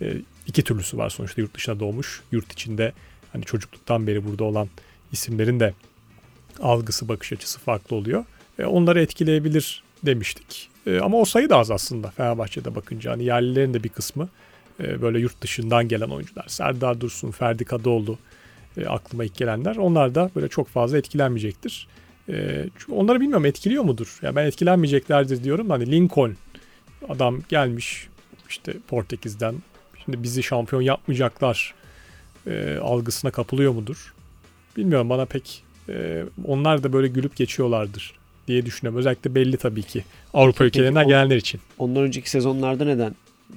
[0.00, 0.12] e,
[0.46, 2.22] iki türlüsü var sonuçta yurt dışına doğmuş.
[2.32, 2.92] Yurt içinde
[3.32, 4.68] hani çocukluktan beri burada olan
[5.12, 5.74] isimlerin de
[6.62, 8.24] algısı, bakış açısı farklı oluyor.
[8.58, 10.70] E, onları etkileyebilir demiştik.
[10.86, 13.12] E, ama o sayı da az aslında Fenerbahçe'de bakınca.
[13.12, 14.28] Hani yerlilerin de bir kısmı
[14.80, 16.44] e, böyle yurt dışından gelen oyuncular.
[16.48, 18.18] Serdar Dursun, Ferdi Kadıoğlu
[18.76, 19.76] e, aklıma ilk gelenler.
[19.76, 21.88] Onlar da böyle çok fazla etkilenmeyecektir.
[22.28, 24.18] E, çünkü onları bilmiyorum etkiliyor mudur?
[24.22, 25.70] Ya ben etkilenmeyeceklerdir diyorum.
[25.70, 26.36] Hani Lincoln
[27.08, 28.08] adam gelmiş
[28.48, 29.54] işte Portekiz'den.
[30.04, 31.74] Şimdi bizi şampiyon yapmayacaklar
[32.46, 34.14] e, algısına kapılıyor mudur?
[34.76, 38.14] Bilmiyorum bana pek e, onlar da böyle gülüp geçiyorlardır
[38.48, 38.98] diye düşünüyorum.
[38.98, 40.04] Özellikle belli tabii ki
[40.34, 41.60] Avrupa Peki, ülkelerinden o- gelenler için.
[41.78, 43.14] Ondan önceki sezonlarda neden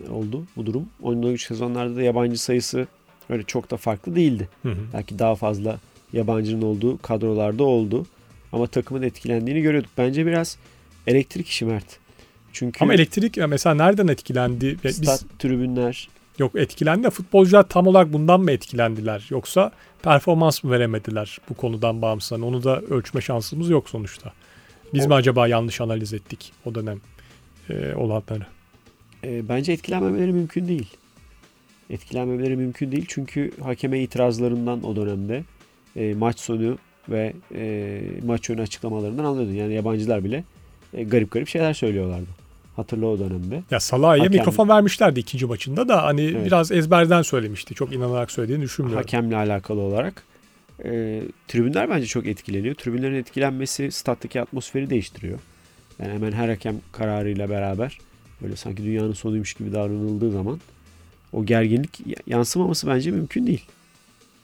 [0.09, 0.85] oldu bu durum?
[1.05, 2.87] Önceki sezonlarda da yabancı sayısı
[3.29, 4.49] öyle çok da farklı değildi.
[4.63, 4.77] Hı hı.
[4.93, 5.79] Belki daha fazla
[6.13, 8.05] yabancının olduğu kadrolarda oldu.
[8.53, 9.91] Ama takımın etkilendiğini görüyorduk.
[9.97, 10.57] Bence biraz
[11.07, 11.99] elektrik işi Mert.
[12.53, 14.65] Çünkü Ama elektrik mesela nereden etkilendi?
[14.65, 19.27] Ya Biz, stat, tribünler yok etkilendi futbolcular tam olarak bundan mı etkilendiler?
[19.29, 19.71] Yoksa
[20.03, 22.41] performans mı veremediler bu konudan bağımsız?
[22.41, 24.33] Onu da ölçme şansımız yok sonuçta.
[24.93, 27.01] Biz O- mi acaba yanlış analiz ettik o dönem
[27.69, 28.45] e, olanları?
[29.23, 30.87] E, bence etkilenmemeleri mümkün değil.
[31.89, 35.43] Etkilenmemeleri mümkün değil çünkü hakeme itirazlarından o dönemde
[35.95, 36.77] e, maç sonu
[37.09, 39.53] ve e, maç önü açıklamalarından anlıyordun.
[39.53, 40.43] Yani yabancılar bile
[40.93, 42.27] e, garip garip şeyler söylüyorlardı.
[42.75, 43.63] Hatırla o dönemde.
[43.71, 46.45] Ya Salah'a mikrofon vermişlerdi ikinci maçında da hani Evet.
[46.45, 47.73] biraz ezberden söylemişti.
[47.73, 49.03] Çok inanarak söylediğini düşünmüyorum.
[49.03, 50.23] Hakemle alakalı olarak.
[50.85, 52.75] E, tribünler bence çok etkileniyor.
[52.75, 55.39] Tribünlerin etkilenmesi stat'taki atmosferi değiştiriyor.
[55.99, 57.97] Yani hemen her hakem kararıyla beraber
[58.43, 60.59] böyle sanki dünyanın sonuymuş gibi davranıldığı zaman
[61.33, 63.65] o gerginlik yansımaması bence mümkün değil.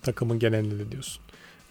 [0.02, 1.22] takımın genelinde de diyorsun.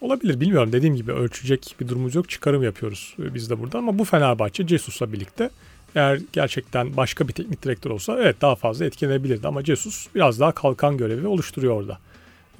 [0.01, 3.99] Olabilir bilmiyorum dediğim gibi ölçecek bir durumumuz yok çıkarım yapıyoruz e, biz de burada ama
[3.99, 5.51] bu Fenerbahçe Cesus'la birlikte
[5.95, 10.53] eğer gerçekten başka bir teknik direktör olsa evet daha fazla etkilenebilirdi ama Cesus biraz daha
[10.53, 11.99] kalkan görevi oluşturuyor orada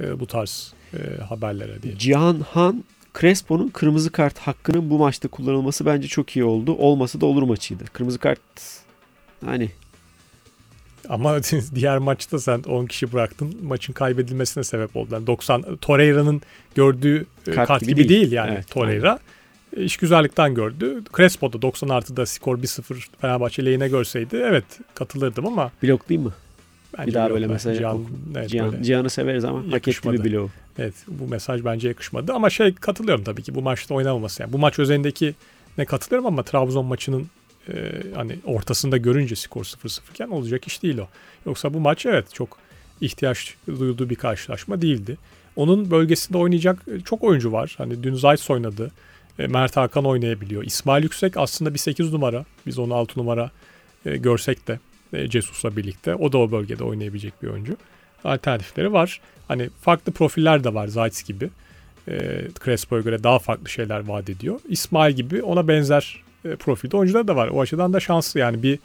[0.01, 1.99] e, bu tarz e, haberlere diye.
[1.99, 2.85] Cihan Han
[3.21, 6.75] Crespo'nun kırmızı kart hakkının bu maçta kullanılması bence çok iyi oldu.
[6.75, 7.85] Olmasa da olur maçıydı.
[7.85, 8.41] Kırmızı kart
[9.45, 9.71] hani
[11.09, 11.39] Ama
[11.75, 15.09] diğer maçta sen 10 kişi bıraktın maçın kaybedilmesine sebep oldu.
[15.13, 16.43] Yani 90 Torreira'nın
[16.75, 18.21] gördüğü e, Kart kart, gibi gibi, değil.
[18.21, 18.33] değil.
[18.33, 19.19] yani Evet, Torreira.
[19.77, 21.03] E, İş güzellikten gördü.
[21.17, 26.35] Crespo da 90 artıda skor 1-0 Fenerbahçe lehine görseydi evet katılırdım ama bloklayayım mı?
[26.99, 28.05] bence bir daha böyle mesaj Cihan-
[28.37, 28.83] evet, Cihan, böyle.
[28.85, 30.25] Cihan'ı severiz ama hak etti Yakışmadı.
[30.25, 30.41] bir.
[30.79, 34.43] Evet bu mesaj bence yakışmadı ama şey katılıyorum tabii ki bu maçta oynamaması.
[34.43, 35.35] Yani bu maç özelindeki
[35.79, 37.27] ne katılıyorum ama Trabzon maçının
[37.73, 41.09] e, hani ortasında görünce skor 0-0 iken olacak iş değil o.
[41.47, 42.59] Yoksa bu maç evet çok
[43.01, 45.17] ihtiyaç duyulduğu bir karşılaşma değildi.
[45.57, 47.75] Onun bölgesinde oynayacak e, çok oyuncu var.
[47.79, 48.91] Hani dün Zayt oynadı.
[49.39, 50.65] E, Mert Hakan oynayabiliyor.
[50.65, 52.45] İsmail Yüksek aslında bir 8 numara.
[52.67, 53.51] Biz onu 6 numara
[54.07, 54.81] e, görsek de
[55.13, 56.15] e, Cesus'la birlikte.
[56.15, 57.77] O da o bölgede oynayabilecek bir oyuncu.
[58.25, 59.21] Alternatifleri var.
[59.49, 61.51] Hani farklı profiller de var Zayt gibi.
[62.09, 64.61] E, Crespo'ya göre daha farklı şeyler vaat ediyor.
[64.69, 67.49] İsmail gibi ona benzer e, profilde oyuncular da var.
[67.49, 68.79] O açıdan da şanslı yani bir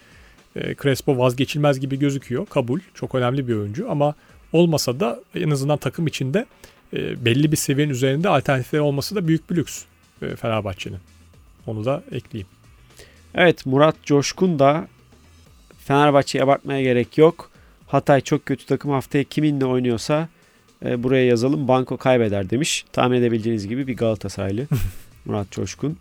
[0.55, 2.45] e, Crespo vazgeçilmez gibi gözüküyor.
[2.45, 2.79] Kabul.
[2.93, 4.15] Çok önemli bir oyuncu ama
[4.53, 6.45] olmasa da en azından takım içinde
[6.93, 9.83] e, belli bir seviyenin üzerinde alternatifleri olması da büyük bir lüks
[10.21, 10.99] e, Fenerbahçe'nin.
[11.67, 12.47] Onu da ekleyeyim.
[13.35, 14.87] Evet Murat Coşkun da
[15.79, 17.51] Fenerbahçe'ye abartmaya gerek yok.
[17.87, 20.29] Hatay çok kötü takım haftaya kiminle oynuyorsa
[20.85, 22.85] e, buraya yazalım banko kaybeder demiş.
[22.91, 24.67] Tahmin edebileceğiniz gibi bir Galatasaraylı
[25.25, 25.97] Murat Coşkun.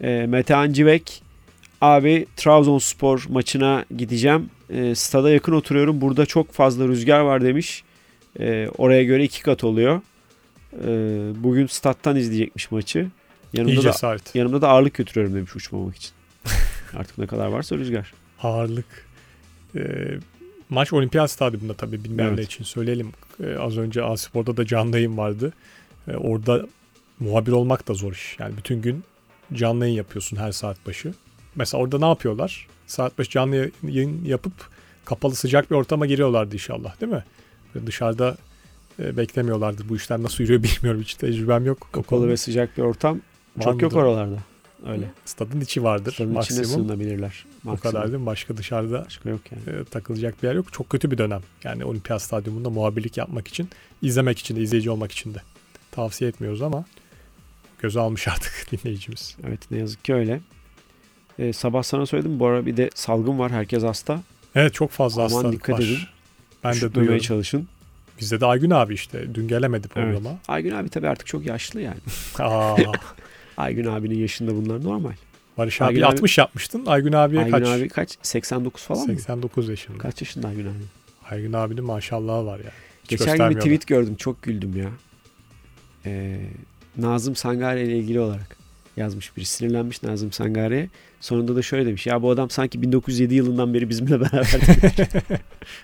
[0.00, 1.22] E, Metehan Civek
[1.80, 4.50] abi Trabzonspor maçına gideceğim.
[4.70, 6.00] E, stada yakın oturuyorum.
[6.00, 7.84] Burada çok fazla rüzgar var demiş.
[8.40, 10.00] E, oraya göre iki kat oluyor.
[10.84, 10.88] E,
[11.42, 13.08] bugün stat'tan izleyecekmiş maçı.
[13.52, 14.34] Yanımda İyi da cesaret.
[14.34, 16.10] Yanımda da ağırlık götürüyorum demiş uçmamak için.
[16.96, 18.12] Artık ne kadar varsa rüzgar.
[18.42, 19.06] Ağırlık.
[19.76, 19.80] E,
[20.68, 22.46] maç olimpiyat stadyumunda tabii bilmeyenler Evet.
[22.46, 23.12] için söyleyelim.
[23.44, 25.52] E, az önce Aspor'da da canlı yayın vardı.
[26.08, 26.66] E, orada
[27.20, 28.36] muhabir olmak da zor iş.
[28.38, 29.04] Yani bütün gün
[29.52, 31.14] canlı yayın yapıyorsun her saat başı.
[31.56, 32.66] Mesela orada ne yapıyorlar?
[32.86, 34.52] Saat başı canlı yayın yapıp
[35.04, 37.24] kapalı sıcak bir ortama giriyorlardı inşallah değil mi?
[37.74, 38.36] Böyle dışarıda
[39.00, 39.88] e, beklemiyorlardır.
[39.88, 41.00] Bu işler nasıl yürüyor bilmiyorum.
[41.02, 41.86] Hiç tecrübem yok.
[41.88, 43.20] O Kapalı ve sıcak bir ortam
[43.56, 44.36] Var çok yok oralarda.
[44.86, 45.10] Öyle.
[45.24, 46.64] Stadın içi vardır Stadın içine maksimum.
[46.64, 47.44] sığınabilirler.
[47.64, 47.76] O Maksimum.
[47.92, 48.26] kadar değil mi?
[48.26, 49.80] Başka dışarıda Başka yok yani.
[49.80, 50.72] e, takılacak bir yer yok.
[50.72, 51.40] Çok kötü bir dönem.
[51.64, 53.68] Yani olimpiyat stadyumunda muhabirlik yapmak için,
[54.02, 55.38] izlemek için de, izleyici olmak için de.
[55.90, 56.84] Tavsiye etmiyoruz ama
[57.78, 59.36] göze almış artık dinleyicimiz.
[59.48, 60.40] Evet ne yazık ki öyle.
[61.38, 63.50] Ee, sabah sana söyledim bu ara bir de salgın var.
[63.52, 64.22] Herkes hasta.
[64.54, 65.84] Evet çok fazla Aman hastalık dikkat var.
[65.84, 65.98] edin.
[66.64, 67.18] Ben de duyuyorum.
[67.20, 67.68] çalışın.
[68.20, 69.34] Bizde de Aygün abi işte.
[69.34, 70.06] Dün gelemedi Evet.
[70.14, 70.38] programa.
[70.48, 71.98] Aygün abi tabii artık çok yaşlı yani.
[72.38, 72.76] Aa,
[73.56, 75.12] Aygün abinin yaşında bunlar normal.
[75.58, 76.86] Barış abi Aygün abi- 60 yapmıştın.
[76.86, 77.68] Aygün abiye Aygün kaç?
[77.68, 78.16] abi kaç?
[78.22, 79.06] 89 falan mı?
[79.06, 79.98] 89 yaşında.
[79.98, 80.72] Kaç yaşında Aygün abi?
[81.30, 82.70] Aygün abinin maşallahı var ya.
[83.02, 84.14] Hiç Geçen gün bir tweet gördüm.
[84.16, 84.88] Çok güldüm ya.
[86.06, 86.40] Ee,
[86.98, 88.56] Nazım Sangare ile ilgili olarak
[88.96, 89.44] yazmış biri.
[89.44, 90.88] Sinirlenmiş Nazım Sangare'ye.
[91.20, 92.06] Sonunda da şöyle demiş.
[92.06, 94.60] Ya bu adam sanki 1907 yılından beri bizimle beraber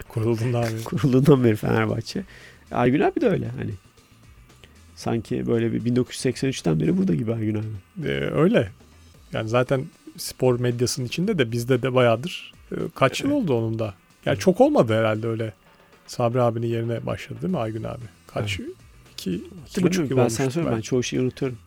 [0.09, 0.85] Kurulduğundan beri.
[0.85, 2.22] kurulduğundan beri Fenerbahçe.
[2.72, 3.70] Aygün abi de öyle hani.
[4.96, 8.09] Sanki böyle bir 1983'ten beri burada gibi Aygün abi.
[8.09, 8.70] Ee, öyle.
[9.33, 9.85] Yani zaten
[10.16, 12.53] spor medyasının içinde de bizde de bayağıdır.
[12.72, 13.94] Ee, kaç yıl oldu onun da?
[14.27, 15.53] Yani çok olmadı herhalde öyle.
[16.07, 18.05] Sabri abinin yerine başladı değil mi Aygün abi?
[18.27, 18.61] Kaç?
[19.31, 21.59] İki, iki buçuk yıl ben sana söyleyeyim ben çoğu şeyi unutuyorum.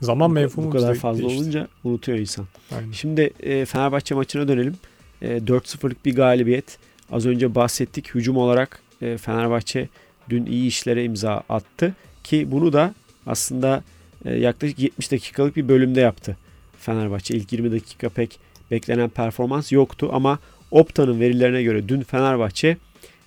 [0.00, 1.40] Zaman mevhumu Bu kadar fazla değişti.
[1.42, 2.46] olunca unutuyor insan.
[2.72, 2.92] Aynen.
[2.92, 4.74] Şimdi e, Fenerbahçe maçına dönelim.
[5.22, 6.78] E, 4-0'lık bir galibiyet.
[7.12, 8.14] Az önce bahsettik.
[8.14, 9.88] Hücum olarak e, Fenerbahçe
[10.30, 11.94] dün iyi işlere imza attı.
[12.24, 12.94] Ki bunu da
[13.26, 13.82] aslında
[14.24, 16.36] e, yaklaşık 70 dakikalık bir bölümde yaptı.
[16.80, 18.38] Fenerbahçe ilk 20 dakika pek
[18.70, 20.38] beklenen performans yoktu ama
[20.70, 22.76] Opta'nın verilerine göre dün Fenerbahçe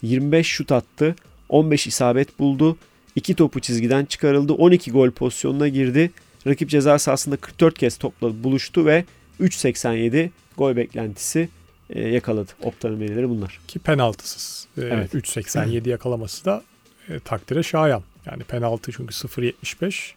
[0.01, 1.15] 25 şut attı.
[1.49, 2.77] 15 isabet buldu.
[3.17, 4.53] 2 topu çizgiden çıkarıldı.
[4.53, 6.11] 12 gol pozisyonuna girdi.
[6.47, 9.05] Rakip ceza sahasında 44 kez topla buluştu ve
[9.41, 11.49] 3.87 gol beklentisi
[11.89, 12.51] e, yakaladı.
[12.63, 13.59] Opta'nın verileri bunlar.
[13.67, 14.67] Ki penaltısız.
[14.77, 15.13] Ee, Evet.
[15.13, 16.63] 3.87 yakalaması da
[17.09, 18.03] e, takdire şayan.
[18.25, 20.13] Yani penaltı çünkü 0.75.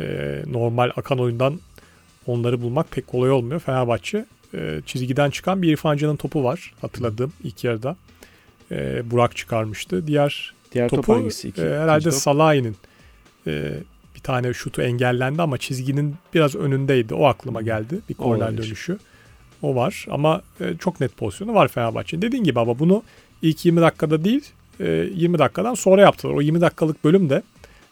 [0.00, 1.60] Ee, normal akan oyundan
[2.26, 3.60] onları bulmak pek kolay olmuyor.
[3.60, 4.24] Fenerbahçe
[4.54, 7.96] e, çizgiden çıkan bir İrfan Can'ın topu var hatırladığım ilk yarıda.
[9.04, 10.06] Burak çıkarmıştı.
[10.06, 11.48] Diğer Diğer top topu hangisi?
[11.48, 12.10] İki- e, herhalde.
[12.10, 12.76] Salahi'nin
[13.46, 13.72] e,
[14.14, 17.14] bir tane şutu engellendi ama çizginin biraz önündeydi.
[17.14, 17.98] O aklıma geldi.
[18.08, 18.98] Bir korner dönüşü.
[19.62, 22.22] O var ama e, çok net pozisyonu var Fenerbahçe'nin.
[22.22, 23.02] Dediğin gibi ama bunu
[23.42, 24.44] ilk 20 dakikada değil
[24.80, 26.34] e, 20 dakikadan sonra yaptılar.
[26.34, 27.42] O 20 dakikalık bölüm de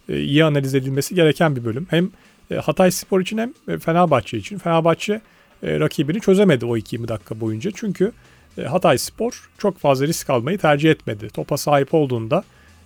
[0.08, 1.86] e, iyi analiz edilmesi gereken bir bölüm.
[1.90, 2.10] Hem
[2.50, 4.58] e, Hatay Spor için hem e, Fenerbahçe için.
[4.58, 5.20] Fenerbahçe
[5.62, 7.70] e, rakibini çözemedi o ilk 20 dakika boyunca.
[7.74, 8.12] Çünkü
[8.58, 11.28] e, Hatay Spor çok fazla risk almayı tercih etmedi.
[11.28, 12.44] Topa sahip olduğunda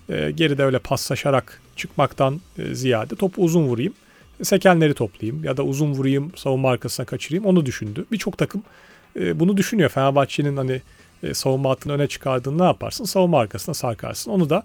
[0.09, 3.95] e, geride öyle paslaşarak çıkmaktan e, ziyade topu uzun vurayım,
[4.43, 8.05] sekenleri toplayayım ya da uzun vurayım, savunma arkasına kaçırayım onu düşündü.
[8.12, 8.62] Birçok takım
[9.17, 9.91] e, bunu düşünüyor.
[9.91, 10.83] Fenerbahçe'nin hani
[11.23, 13.05] e, savunma hattını öne çıkardığını ne yaparsın?
[13.05, 14.31] Savunma arkasına sarkarsın.
[14.31, 14.62] Onu da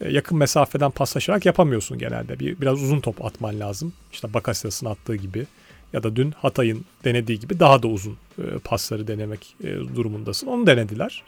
[0.00, 2.38] e, yakın mesafeden paslaşarak yapamıyorsun genelde.
[2.38, 3.92] Bir, biraz uzun top atman lazım.
[4.12, 5.46] İşte Bakasetas'ın attığı gibi
[5.92, 10.46] ya da dün Hatay'ın denediği gibi daha da uzun e, pasları denemek e, durumundasın.
[10.46, 11.22] Onu denediler.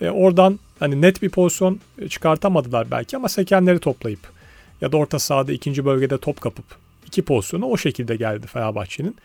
[0.00, 4.20] E, oradan hani net bir pozisyon e, çıkartamadılar belki ama sekenleri toplayıp
[4.80, 6.64] ya da orta sahada ikinci bölgede top kapıp
[7.06, 9.16] iki pozisyonu o şekilde geldi Fenerbahçe'nin.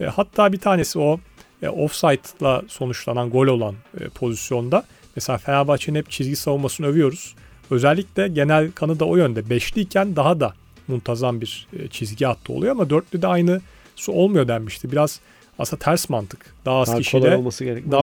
[0.00, 1.20] E, hatta bir tanesi o
[1.62, 4.84] e, offside'la sonuçlanan gol olan e, pozisyonda
[5.16, 7.34] mesela Fenerbahçe'nin hep çizgi savunmasını övüyoruz.
[7.70, 9.50] Özellikle genel kanı da o yönde.
[9.50, 10.54] Beşliyken daha da
[10.88, 13.60] muntazam bir e, çizgi hattı oluyor ama dörtlü de aynı
[13.96, 14.92] su olmuyor denmişti.
[14.92, 15.20] Biraz
[15.58, 16.54] aslında ters mantık.
[16.64, 17.36] Daha az Daha kişiyle.
[17.36, 18.05] With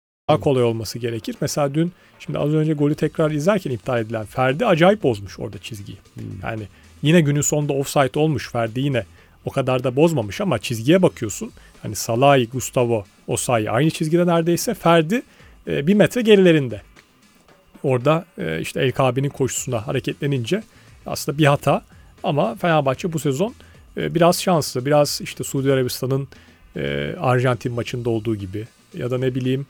[0.31, 1.35] Daha kolay olması gerekir.
[1.41, 5.97] Mesela dün şimdi az önce golü tekrar izlerken iptal edilen Ferdi acayip bozmuş orada çizgiyi.
[6.43, 6.63] Yani
[7.01, 9.05] yine günün sonunda offside olmuş Ferdi yine
[9.45, 11.51] o kadar da bozmamış ama çizgiye bakıyorsun.
[11.81, 15.21] Hani Salahi, Gustavo, Osayi aynı çizgide neredeyse Ferdi
[15.67, 16.81] e, bir metre gerilerinde.
[17.83, 20.63] Orada e, işte El Kabe'nin koşusuna hareketlenince
[21.05, 21.81] aslında bir hata
[22.23, 23.53] ama Fenerbahçe bu sezon
[23.97, 24.85] e, biraz şanslı.
[24.85, 26.27] Biraz işte Suudi Arabistan'ın
[26.75, 28.67] e, Arjantin maçında olduğu gibi
[28.97, 29.65] ya da ne bileyim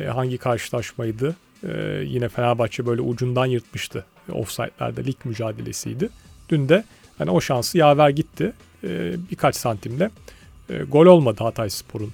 [0.00, 1.36] e, hangi karşılaşmaydı?
[1.68, 4.04] E, yine Fenerbahçe böyle ucundan yırtmıştı.
[4.28, 6.08] E, offside'lerde lig mücadelesiydi.
[6.48, 6.84] Dün de
[7.18, 8.52] hani o şansı yaver gitti.
[8.84, 10.10] E, birkaç santimle
[10.70, 12.12] e, gol olmadı Hatay Spor'un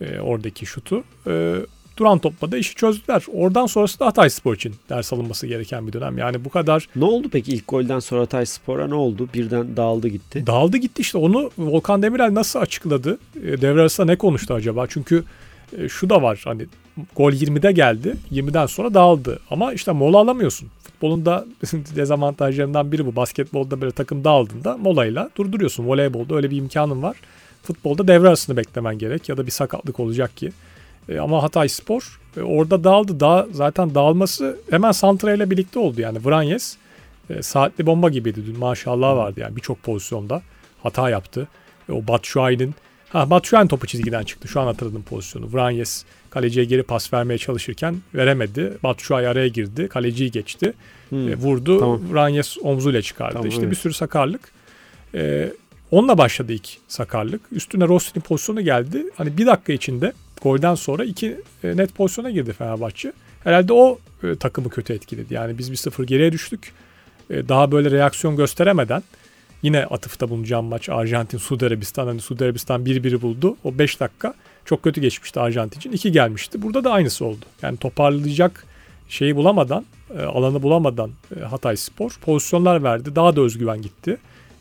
[0.00, 1.04] e, oradaki şutu.
[1.26, 1.56] E,
[1.96, 3.24] duran topla da işi çözdüler.
[3.32, 6.18] Oradan sonrası da Hatay Spor için ders alınması gereken bir dönem.
[6.18, 6.88] Yani bu kadar...
[6.96, 9.28] Ne oldu peki ilk golden sonra Hatay Spor'a ne oldu?
[9.34, 10.46] Birden dağıldı gitti.
[10.46, 13.18] Dağıldı gitti işte onu Volkan Demirel nasıl açıkladı?
[13.36, 14.86] E, devre arasında ne konuştu acaba?
[14.88, 15.24] Çünkü
[15.78, 16.66] e, şu da var hani
[17.16, 18.16] gol 20'de geldi.
[18.32, 19.40] 20'den sonra dağıldı.
[19.50, 20.68] Ama işte mola alamıyorsun.
[20.82, 21.46] Futbolun da
[21.96, 23.16] dezavantajlarından biri bu.
[23.16, 25.86] Basketbolda böyle takım dağıldığında molayla durduruyorsun.
[25.86, 27.16] Voleybolda öyle bir imkanın var.
[27.62, 30.52] Futbolda devre arasını beklemen gerek ya da bir sakatlık olacak ki.
[31.08, 33.20] E, ama Hatay Spor e, orada dağıldı.
[33.20, 36.00] Daha zaten dağılması hemen Santra ile birlikte oldu.
[36.00, 36.76] Yani Vranyes
[37.30, 40.42] e, saatli bomba gibiydi dün maşallah vardı yani birçok pozisyonda
[40.82, 41.48] hata yaptı.
[41.88, 42.74] E, o Batshuayi'nin
[43.12, 44.48] Ha Batshuayi topu çizgiden çıktı.
[44.48, 45.52] Şu an hatırladım pozisyonu.
[45.52, 48.78] Vranyes kaleciye geri pas vermeye çalışırken veremedi.
[48.82, 49.88] Batshuayi araya girdi.
[49.88, 50.72] Kaleciyi geçti.
[51.08, 51.28] Hmm.
[51.28, 51.80] E, vurdu.
[51.80, 52.00] Tamam.
[52.12, 53.32] Vranyes omzuyla çıkardı.
[53.32, 53.70] Tamam, işte evet.
[53.70, 54.40] bir sürü sakarlık.
[55.14, 55.52] E,
[55.90, 57.40] onunla başladı ilk sakarlık.
[57.52, 59.04] Üstüne Rossi'nin pozisyonu geldi.
[59.16, 63.12] Hani bir dakika içinde golden sonra iki e, net pozisyona girdi Fenerbahçe.
[63.44, 65.34] Herhalde o e, takımı kötü etkiledi.
[65.34, 66.72] Yani biz bir sıfır geriye düştük.
[67.30, 69.02] E, daha böyle reaksiyon gösteremeden
[69.62, 73.56] yine atıfta bulunacağım maç Arjantin Suudi Arabistan hani Suudi Arabistan 1-1'i buldu.
[73.64, 75.92] O 5 dakika çok kötü geçmişti Arjantin için.
[75.92, 76.62] 2 gelmişti.
[76.62, 77.44] Burada da aynısı oldu.
[77.62, 78.66] Yani toparlayacak
[79.08, 79.84] şeyi bulamadan,
[80.18, 83.16] e, alanı bulamadan e, Hatay Spor pozisyonlar verdi.
[83.16, 84.16] Daha da özgüven gitti.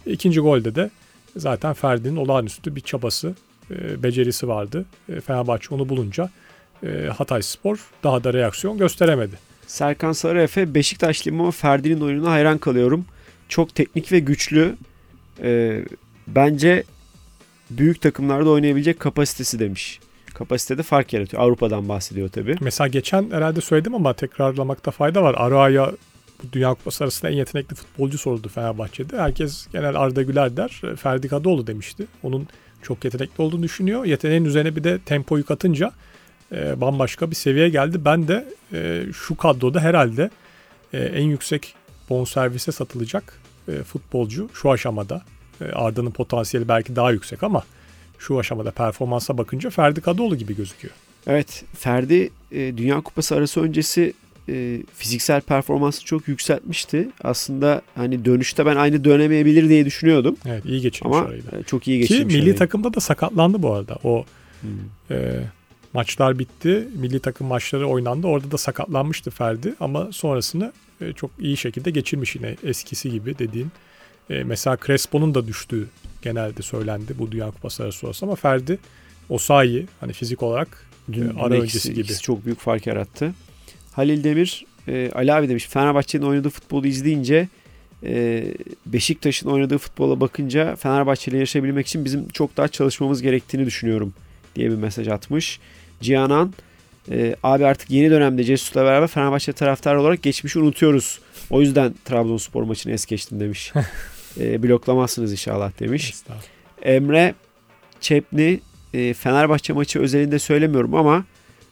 [0.05, 0.89] İkinci golde de
[1.35, 3.35] zaten Ferdi'nin olağanüstü bir çabası,
[3.71, 4.85] e, becerisi vardı.
[5.25, 6.29] Fenerbahçe onu bulunca
[7.17, 9.35] Hatay Spor daha da reaksiyon gösteremedi.
[9.67, 13.05] Serkan Sarıefe Beşiktaşlıyım ama Ferdi'nin oyununa hayran kalıyorum.
[13.49, 14.75] Çok teknik ve güçlü.
[15.43, 15.85] Ee,
[16.27, 16.83] bence
[17.69, 19.99] büyük takımlarda oynayabilecek kapasitesi demiş.
[20.33, 21.43] Kapasitede fark yaratıyor.
[21.43, 22.55] Avrupa'dan bahsediyor tabii.
[22.61, 25.35] Mesela geçen herhalde söyledim ama tekrarlamakta fayda var.
[25.37, 25.91] Araya
[26.53, 29.17] Dünya Kupası arasında en yetenekli futbolcu soruldu Fenerbahçe'de.
[29.17, 30.81] Herkes genel Arda Güler der.
[30.97, 32.07] Ferdi Kadıoğlu demişti.
[32.23, 32.47] Onun
[32.81, 34.05] çok yetenekli olduğunu düşünüyor.
[34.05, 35.91] Yeteneğin üzerine bir de tempoyu katınca
[36.51, 38.05] e, bambaşka bir seviyeye geldi.
[38.05, 40.29] Ben de e, şu kadroda herhalde
[40.93, 41.75] e, en yüksek
[42.09, 45.21] bonservise satılacak e, futbolcu şu aşamada.
[45.61, 47.63] E, Arda'nın potansiyeli belki daha yüksek ama
[48.19, 50.93] şu aşamada performansa bakınca Ferdi Kadıoğlu gibi gözüküyor.
[51.27, 54.13] Evet Ferdi e, Dünya Kupası arası öncesi
[54.49, 57.09] e, fiziksel performansı çok yükseltmişti.
[57.23, 60.37] Aslında hani dönüşte ben aynı dönemeyebilir diye düşünüyordum.
[60.45, 61.63] Evet iyi geçirmiş Ama orayı da.
[61.63, 62.33] çok iyi Ki geçirmiş.
[62.33, 62.55] milli orayı.
[62.55, 63.97] takımda da sakatlandı bu arada.
[64.03, 64.25] O
[64.61, 64.69] Hmm.
[65.17, 65.43] e,
[65.93, 66.87] maçlar bitti.
[66.95, 68.27] Milli takım maçları oynandı.
[68.27, 73.67] Orada da sakatlanmıştı Ferdi ama sonrasını e, çok iyi şekilde geçirmiş yine eskisi gibi dediğin.
[74.29, 75.87] E, mesela Crespo'nun da düştüğü
[76.21, 78.79] genelde söylendi bu Dünya Kupası arası sonrası ama Ferdi
[79.29, 81.99] Osayi hani fizik olarak Dün e, ara ikisi- öncesi gibi.
[82.01, 83.33] ikisi çok büyük fark yarattı.
[83.91, 87.47] Halil Demir, e, Ali abi demiş Fenerbahçe'nin oynadığı futbolu izleyince
[88.03, 88.43] e,
[88.85, 94.13] Beşiktaş'ın oynadığı futbola bakınca Fenerbahçe ile yarışabilmek için bizim çok daha çalışmamız gerektiğini düşünüyorum
[94.55, 95.59] diye bir mesaj atmış.
[96.01, 96.53] Cihanan
[97.11, 101.19] e, abi artık yeni dönemde Cesus'la beraber Fenerbahçe taraftarı olarak geçmişi unutuyoruz.
[101.49, 103.73] O yüzden Trabzonspor maçını es geçtim demiş.
[104.39, 106.13] e, bloklamazsınız inşallah demiş.
[106.81, 107.35] Emre
[108.01, 108.59] Çepni
[108.93, 111.25] e, Fenerbahçe maçı özelinde söylemiyorum ama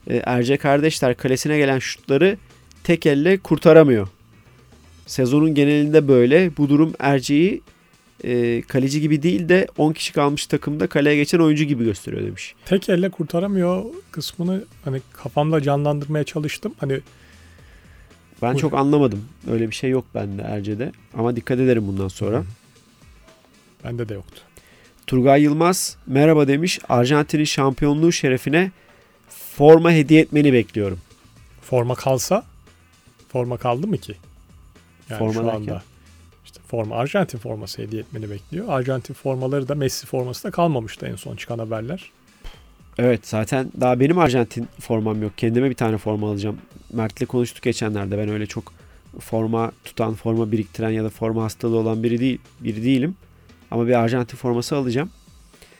[0.09, 2.37] e, Erce kardeşler kalesine gelen şutları
[2.83, 4.07] tek elle kurtaramıyor.
[5.05, 6.57] Sezonun genelinde böyle.
[6.57, 7.61] Bu durum Erce'yi
[8.23, 12.55] e, kaleci gibi değil de 10 kişi kalmış takımda kaleye geçen oyuncu gibi gösteriyor demiş.
[12.65, 16.73] Tek elle kurtaramıyor kısmını hani kafamda canlandırmaya çalıştım.
[16.77, 16.99] Hani
[18.41, 18.61] Ben Buyur.
[18.61, 19.25] çok anlamadım.
[19.51, 20.91] Öyle bir şey yok bende Erce'de.
[21.13, 22.43] Ama dikkat ederim bundan sonra.
[23.83, 24.41] bende de yoktu.
[25.07, 26.79] Turgay Yılmaz merhaba demiş.
[26.89, 28.71] Arjantin'in şampiyonluğu şerefine
[29.29, 30.99] forma hediye etmeni bekliyorum.
[31.61, 32.45] Forma kalsa
[33.31, 34.15] forma kaldı mı ki?
[35.09, 35.83] Yani Forma şu anda
[36.75, 38.65] forma Arjantin forması hediye etmeni bekliyor.
[38.69, 42.11] Arjantin formaları da Messi forması da kalmamıştı en son çıkan haberler.
[42.97, 45.37] Evet zaten daha benim Arjantin formam yok.
[45.37, 46.57] Kendime bir tane forma alacağım.
[46.93, 48.17] Mert'le konuştuk geçenlerde.
[48.17, 48.73] Ben öyle çok
[49.19, 53.15] forma tutan, forma biriktiren ya da forma hastalığı olan biri değil, biri değilim.
[53.71, 55.09] Ama bir Arjantin forması alacağım.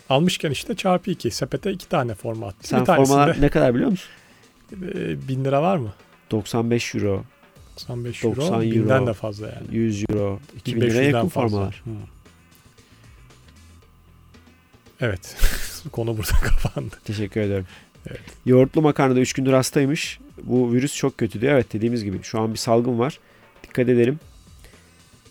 [0.10, 1.32] Almışken işte çarpı iki.
[1.32, 2.68] Sepete iki tane forma attı.
[2.68, 4.10] Sen bir tanesinde formalar ne kadar biliyor musun?
[4.74, 5.94] e, bin lira var mı?
[6.32, 7.24] 95 euro,
[7.76, 8.64] 95 90 euro.
[8.64, 8.76] euro.
[8.76, 9.78] Binden de fazla yani.
[9.78, 11.50] 100 euro, 2000 liraya 1500'den yakın fazla.
[11.50, 11.82] formalar.
[11.86, 11.90] Hı.
[15.02, 15.36] Evet.
[15.92, 16.96] Konu burada kapandı.
[17.04, 17.66] Teşekkür ederim.
[18.08, 18.20] Evet.
[18.46, 20.20] Yoğurtlu makarnada 3 gündür hastaymış.
[20.44, 21.54] Bu virüs çok kötü diyor.
[21.54, 23.20] Evet dediğimiz gibi şu an bir salgın var.
[23.64, 24.20] Dikkat edelim.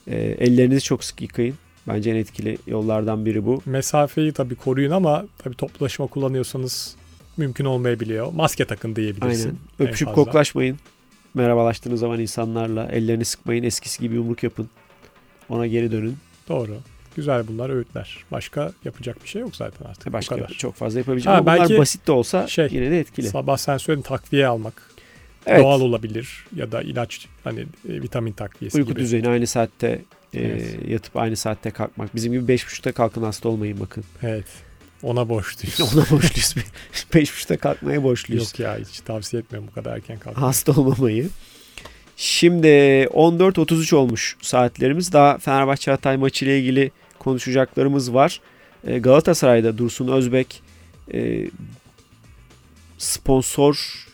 [0.09, 1.54] Ee, ellerinizi çok sık yıkayın.
[1.88, 3.62] Bence en etkili yollardan biri bu.
[3.66, 6.96] Mesafeyi tabii koruyun ama tabii toplu taşıma kullanıyorsanız
[7.37, 8.33] mümkün olmayabiliyor.
[8.33, 9.48] Maske takın diyebilirsin.
[9.48, 9.59] Aynen.
[9.80, 10.78] en Öpüşüp koklaşmayın.
[11.35, 13.62] Merhabalaştığınız zaman insanlarla ellerini sıkmayın.
[13.64, 14.68] Eskisi gibi yumruk yapın.
[15.49, 16.16] Ona geri dönün.
[16.49, 16.77] Doğru.
[17.16, 18.25] Güzel bunlar öğütler.
[18.33, 20.12] Başka yapacak bir şey yok zaten artık.
[20.12, 20.55] Başka bu kadar.
[20.55, 23.27] çok fazla yapabileceğim Ha, ama bunlar basit de olsa şey, yine de etkili.
[23.27, 24.90] Sabah sen söyledin takviye almak.
[25.47, 25.61] Evet.
[25.62, 27.66] Doğal olabilir ya da ilaç hani e,
[28.03, 29.01] vitamin takviyesi Uyku gibi.
[29.01, 30.01] düzeni aynı saatte
[30.35, 30.77] e, Evet.
[30.88, 32.14] yatıp aynı saatte kalkmak.
[32.14, 34.05] Bizim gibi 5.30'da kalkın hasta olmayın bakın.
[34.23, 34.44] Evet.
[35.04, 35.80] Ona borçluyuz.
[35.94, 36.54] Ona borçluyuz.
[37.12, 38.44] 5.30'da kalkmaya borçluyuz.
[38.44, 40.46] Yok ya hiç tavsiye etmiyorum bu kadar erken kalkmayı.
[40.46, 41.28] Hasta olmamayı.
[42.16, 45.12] Şimdi 14.33 olmuş saatlerimiz.
[45.12, 48.40] Daha Fenerbahçe Hatay maçı ile ilgili konuşacaklarımız var.
[48.86, 50.62] E, Galatasaray'da Dursun Özbek
[51.14, 51.48] e,
[52.98, 54.06] sponsor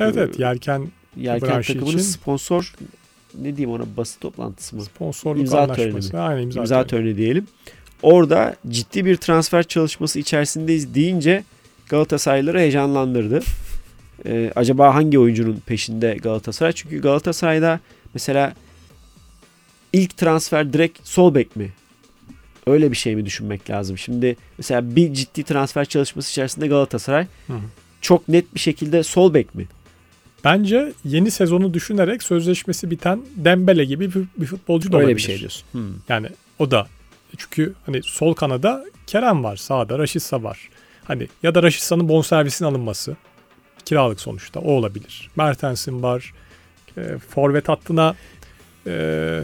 [0.00, 2.74] Evet e, evet yelken Yelken branşı takımının için sponsor
[3.34, 4.84] ne diyeyim ona basın toplantısı mı?
[4.84, 6.16] sponsorluk İmza töreni anlaşması.
[6.16, 6.20] mi?
[6.20, 7.04] Aynen imza, İmza töreni.
[7.04, 7.46] töreni diyelim.
[8.02, 11.44] Orada ciddi bir transfer çalışması içerisindeyiz deyince
[11.88, 13.40] Galatasaraylıları heyecanlandırdı.
[14.26, 16.72] Ee, acaba hangi oyuncunun peşinde Galatasaray?
[16.72, 17.80] Çünkü Galatasaray'da
[18.14, 18.54] mesela
[19.92, 21.72] ilk transfer direkt sol bek mi?
[22.66, 23.98] Öyle bir şey mi düşünmek lazım?
[23.98, 27.60] Şimdi mesela bir ciddi transfer çalışması içerisinde Galatasaray Hı hı.
[28.00, 29.66] çok net bir şekilde sol bek mi?
[30.44, 35.16] Bence yeni sezonu düşünerek sözleşmesi biten Dembele gibi bir, bir futbolcu da Öyle olabilir.
[35.16, 35.64] bir şey diyorsun.
[35.72, 35.88] Hmm.
[36.08, 36.26] Yani
[36.58, 36.86] o da
[37.38, 40.68] çünkü hani sol kanada Kerem var, sağda Raşitsa var.
[41.04, 43.16] Hani ya da Raşitsa'nın bonservisinin alınması
[43.84, 45.30] kiralık sonuçta o olabilir.
[45.36, 46.32] Mertens'in var.
[46.98, 48.14] E, forvet hattına
[48.86, 49.42] e,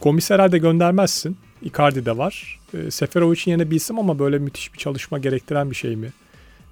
[0.00, 1.36] Gomis herhalde göndermezsin.
[1.62, 2.60] Icardi de var.
[2.74, 6.12] E, Seferovic'in yerine bir isim ama böyle müthiş bir çalışma gerektiren bir şey mi?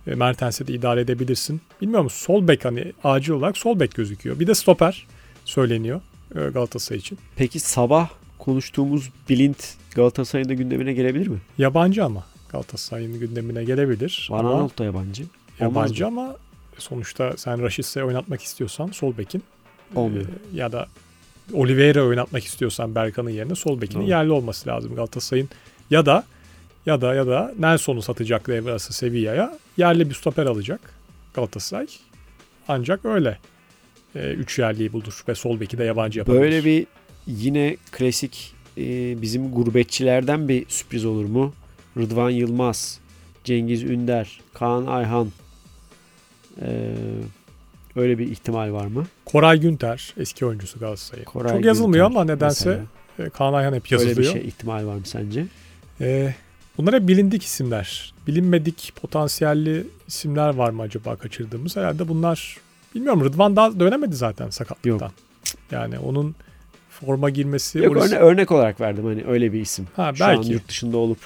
[0.06, 1.60] E, Mertens'e de idare edebilirsin.
[1.80, 4.40] Bilmiyorum sol bek hani acil olarak sol bek gözüküyor.
[4.40, 5.06] Bir de stoper
[5.44, 6.00] söyleniyor
[6.34, 7.18] e, Galatasaray için.
[7.36, 11.38] Peki sabah konuştuğumuz Bilint Galatasaray'ın da gündemine gelebilir mi?
[11.58, 14.28] Yabancı ama Galatasaray'ın gündemine gelebilir.
[14.30, 15.22] Van Aanholt da yabancı.
[15.22, 16.20] Olmaz yabancı mı?
[16.20, 16.36] ama
[16.78, 19.42] sonuçta sen Raşitsa'yı oynatmak istiyorsan sol bekin
[19.94, 20.24] Olmuyor.
[20.24, 20.86] e, ya da
[21.52, 24.10] Oliveira oynatmak istiyorsan Berkan'ın yerine sol bekinin Doğru.
[24.10, 25.48] yerli olması lazım Galatasaray'ın
[25.90, 26.24] ya da
[26.86, 30.80] ya da ya da Nelson'u satacak devre arası Sevilla'ya yerli bir stoper alacak
[31.34, 31.86] Galatasaray.
[32.68, 33.38] Ancak öyle
[34.14, 36.40] e, üç yerliyi bulur ve sol beki de yabancı yapabilir.
[36.42, 36.86] Böyle bir
[37.28, 41.52] yine klasik e, bizim gurbetçilerden bir sürpriz olur mu?
[41.96, 43.00] Rıdvan Yılmaz,
[43.44, 45.28] Cengiz Ünder, Kaan Ayhan.
[46.62, 46.94] E,
[47.96, 49.06] öyle bir ihtimal var mı?
[49.24, 51.24] Koray Günter eski oyuncusu Galatasaray'ın.
[51.24, 52.80] Koray Çok yazılmıyor Günter ama nedense
[53.18, 54.16] e, Kaan Ayhan hep yazılıyor.
[54.16, 55.46] Öyle bir şey ihtimal var mı sence?
[56.00, 56.34] Ee,
[56.78, 58.14] bunlar hep bilindik isimler.
[58.26, 61.76] Bilinmedik potansiyelli isimler var mı acaba kaçırdığımız?
[61.76, 62.56] Herhalde bunlar
[62.94, 65.10] bilmiyorum Rıdvan daha dönemedi zaten sakatlıktan.
[65.70, 66.34] Yani onun
[67.06, 69.86] forma girmesi Yok orası- örne- örnek olarak verdim hani öyle bir isim.
[69.96, 70.52] Ha, Şu an belki.
[70.52, 71.18] yurt dışında olup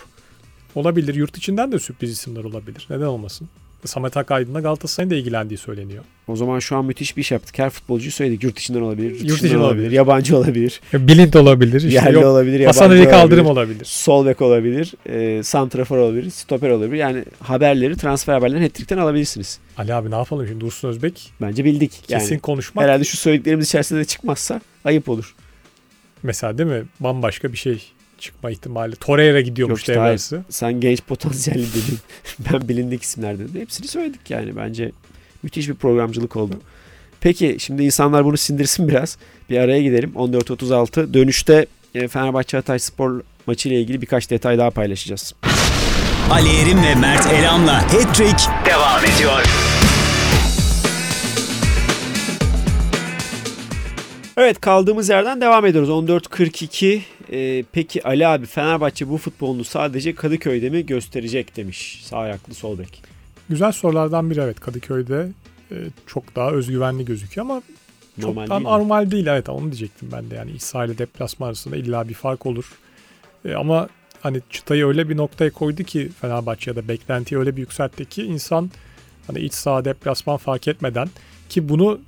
[0.75, 1.15] olabilir.
[1.15, 2.87] Yurt içinden de sürpriz isimler olabilir.
[2.91, 3.49] Neden olmasın?
[3.85, 6.05] Samet Akaydın'la Galatasaray'ın da ilgilendiği söyleniyor.
[6.29, 7.59] o zaman şu an müthiş bir iş yaptık.
[7.59, 8.43] Her futbolcuyu söyledik.
[8.45, 9.91] Yurt içinden olabilir, yurt, Yurt içinden olabilir, olabilir.
[9.91, 10.81] yabancı olabilir.
[10.95, 11.77] Bilint olabilir.
[11.77, 12.25] işte Yerli yok.
[12.25, 13.85] olabilir, Hasan Ali Kaldırım olabilir.
[13.85, 16.97] Sol bek olabilir, e, santrafor olabilir, stoper olabilir.
[16.99, 19.59] Yani haberleri, transfer haberlerini Hattrick'ten alabilirsiniz.
[19.79, 21.93] Ali abi ne yapalım şimdi Dursun Özbek Bence bildik.
[22.09, 22.85] Yani kesin konuşmak.
[22.85, 25.35] herhalde şu söylediklerimiz içerisinde de çıkmazsa ayıp olur.
[26.23, 26.83] Mesela değil mi?
[27.01, 28.97] Bambaşka bir şey çıkma ihtimali.
[28.97, 30.11] Torreira gidiyormuş Yok işte devre hayır.
[30.13, 30.43] arası.
[30.51, 31.99] Sen genç potansiyelli dedin.
[32.53, 33.61] ben bilindik isimler dedim.
[33.61, 34.57] Hepsini söyledik yani.
[34.57, 34.93] Bence
[35.43, 36.55] müthiş bir programcılık oldu.
[37.21, 39.19] Peki şimdi insanlar bunu sindirsin biraz.
[39.51, 40.13] Bir araya gidelim.
[40.17, 45.35] 14.36 dönüşte e, Fenerbahçe Hatay Spor maçı ile ilgili birkaç detay daha paylaşacağız.
[46.31, 49.72] Ali Erim ve Mert Elam'la Hattrick devam ediyor.
[54.37, 55.89] Evet kaldığımız yerden devam ediyoruz.
[55.91, 57.01] 14.42
[57.33, 62.01] Ee, peki Ali abi Fenerbahçe bu futbolunu sadece Kadıköy'de mi gösterecek demiş.
[62.05, 63.03] Sağ ayaklı sol bek.
[63.49, 65.29] Güzel sorulardan biri evet Kadıköy'de
[65.71, 67.63] e, çok daha özgüvenli gözüküyor ama
[68.19, 68.67] Normal çok değil mi?
[68.69, 72.15] normal değil evet onu diyecektim ben de yani iç saha ile deplasman arasında illa bir
[72.15, 72.73] fark olur.
[73.45, 73.89] E, ama
[74.21, 78.23] hani çıtayı öyle bir noktaya koydu ki Fenerbahçe ya da beklentiyi öyle bir yükseltti ki
[78.23, 78.71] insan
[79.27, 81.09] hani iç saha deplasman fark etmeden
[81.49, 82.01] ki bunu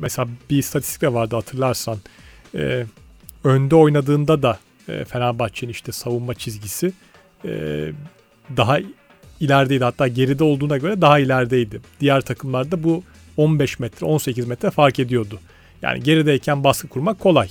[0.00, 1.98] mesela bir istatistik de vardı hatırlarsan
[2.54, 2.86] e,
[3.44, 6.92] önde oynadığında da e, Fenerbahçe'nin işte savunma çizgisi
[7.44, 7.50] e,
[8.56, 8.78] daha
[9.40, 9.84] ilerideydi.
[9.84, 11.80] Hatta geride olduğuna göre daha ilerideydi.
[12.00, 13.02] Diğer takımlarda bu
[13.36, 15.40] 15 metre, 18 metre fark ediyordu.
[15.82, 17.48] Yani gerideyken baskı kurmak kolay.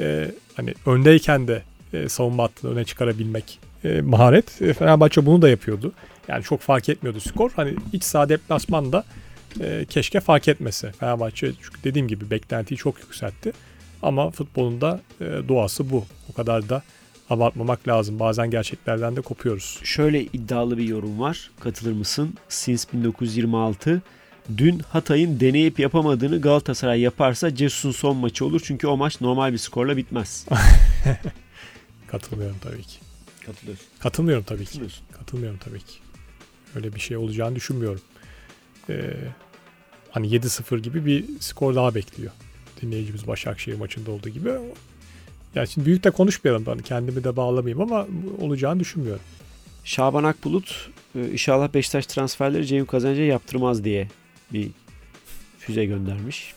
[0.00, 1.62] Ee, hani öndeyken de
[1.92, 4.62] e, savunma hattını öne çıkarabilmek e, maharet.
[4.62, 5.92] E, Fenerbahçe bunu da yapıyordu.
[6.28, 7.50] Yani çok fark etmiyordu skor.
[7.56, 9.04] Hani iç saha deplasmanda
[9.60, 10.92] e, keşke fark etmese.
[10.92, 13.52] Fenerbahçe çünkü dediğim gibi beklentiyi çok yükseltti.
[14.02, 16.04] Ama futbolun da e, doğası bu.
[16.30, 16.82] O kadar da
[17.30, 18.18] abartmamak lazım.
[18.18, 19.80] Bazen gerçeklerden de kopuyoruz.
[19.84, 21.50] Şöyle iddialı bir yorum var.
[21.60, 22.34] Katılır mısın?
[22.48, 24.02] Since 1926
[24.56, 28.60] Dün Hatay'ın deneyip yapamadığını Galatasaray yaparsa Cesus'un son maçı olur.
[28.64, 30.46] Çünkü o maç normal bir skorla bitmez.
[32.06, 32.98] Katılmıyorum tabii ki.
[33.46, 33.86] Katılıyorsun.
[33.98, 34.80] Katılmıyorum tabii ki.
[35.12, 35.94] Katılmıyorum tabii ki.
[36.74, 38.00] Öyle bir şey olacağını düşünmüyorum.
[38.90, 39.14] Ee,
[40.10, 42.32] hani 7-0 gibi bir skor daha bekliyor.
[42.82, 44.50] Dinleyicimiz Başakşehir maçında olduğu gibi.
[45.54, 48.06] Yani şimdi büyük de konuşmayalım ben kendimi de bağlamayayım ama
[48.40, 49.22] olacağını düşünmüyorum.
[49.84, 54.08] Şaban Akbulut e, inşallah Beşiktaş transferleri Ceyhun Kazancı'ya yaptırmaz diye
[54.52, 54.70] bir
[55.58, 56.54] füze göndermiş.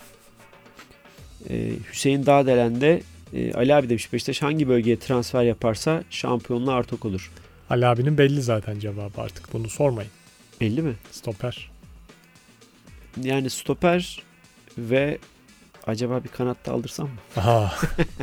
[1.49, 3.01] Ee, Hüseyin Dağdelen de
[3.34, 7.31] e, Ali abi demiş Beşiktaş hangi bölgeye transfer yaparsa şampiyonluğa artık olur.
[7.69, 10.11] Ali abinin belli zaten cevabı artık bunu sormayın.
[10.61, 10.93] Belli mi?
[11.11, 11.72] Stoper.
[13.22, 14.24] Yani stoper
[14.78, 15.18] ve
[15.88, 17.16] acaba bir kanatta aldırsam mı?
[17.38, 17.74] Aha,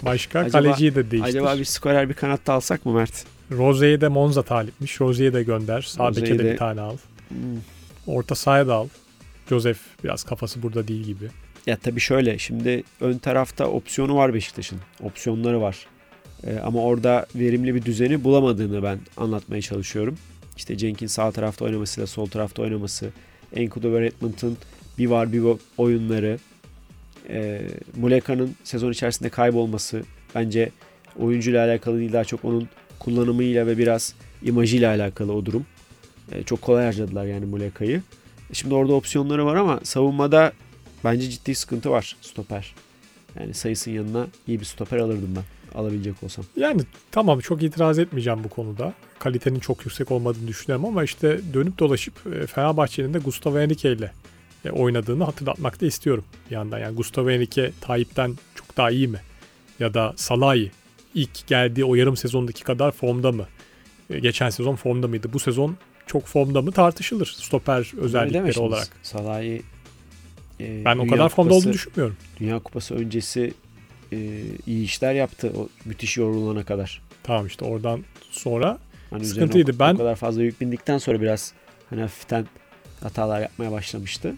[0.03, 1.29] başka Acaba- kaleciyi de değiştir.
[1.29, 3.25] Acaba bir skorer bir kanatta alsak mı Mert?
[3.51, 5.01] Roze'yi de Monza talipmiş.
[5.01, 5.83] Roze'yi de gönder.
[5.83, 6.97] Sağ de de- bir tane al.
[7.29, 7.37] Hmm.
[8.07, 8.89] Orta sahaya da al.
[9.49, 11.25] Joseph biraz kafası burada değil gibi.
[11.67, 14.79] Ya tabii şöyle şimdi ön tarafta opsiyonu var Beşiktaş'ın.
[15.03, 15.87] Opsiyonları var.
[16.47, 20.19] Ee, ama orada verimli bir düzeni bulamadığını ben anlatmaya çalışıyorum.
[20.57, 23.11] İşte Cenk'in sağ tarafta oynamasıyla sol tarafta oynaması.
[23.57, 24.57] Enkudu ve Redmond'ın
[25.01, 26.39] bir var bir yok oyunları.
[27.29, 27.63] E,
[27.97, 30.03] Muleka'nın sezon içerisinde kaybolması
[30.35, 30.71] bence
[31.19, 35.67] oyuncuyla alakalı değil daha çok onun kullanımıyla ve biraz imajıyla alakalı o durum.
[36.33, 38.03] E, çok kolay harcadılar yani Muleka'yı.
[38.53, 40.53] Şimdi orada opsiyonları var ama savunmada
[41.05, 42.75] bence ciddi sıkıntı var stoper.
[43.41, 46.45] Yani sayısın yanına iyi bir stoper alırdım ben alabilecek olsam.
[46.57, 48.95] Yani tamam çok itiraz etmeyeceğim bu konuda.
[49.19, 54.05] Kalitenin çok yüksek olmadığını düşünüyorum ama işte dönüp dolaşıp e, Fenerbahçe'nin de Gustavo Henrique ile
[54.05, 54.11] e,
[54.71, 56.79] oynadığını hatırlatmak da istiyorum bir yandan.
[56.79, 59.19] Yani Gustavo Henrique Tayyip'ten çok daha iyi mi?
[59.79, 60.71] Ya da Salahi
[61.15, 63.47] ilk geldiği o yarım sezondaki kadar formda mı?
[64.11, 65.33] E, Geçen sezon formda mıydı?
[65.33, 68.89] Bu sezon çok formda mı tartışılır stoper özellikleri olarak.
[69.03, 69.59] Salah'ı
[70.61, 72.17] e, Ben o kadar formda Kupası- olduğunu düşünmüyorum.
[72.41, 73.55] Dünya Kupası öncesi
[74.13, 77.03] e, iyi işler yaptı o müthiş yorulana kadar.
[77.23, 78.79] Tamam işte oradan sonra
[79.11, 79.73] Hani sıkıntıydı.
[79.77, 81.53] O, Ben o kadar fazla yük bindikten sonra biraz
[81.91, 82.47] hani hafiften
[83.03, 84.35] hatalar yapmaya başlamıştı.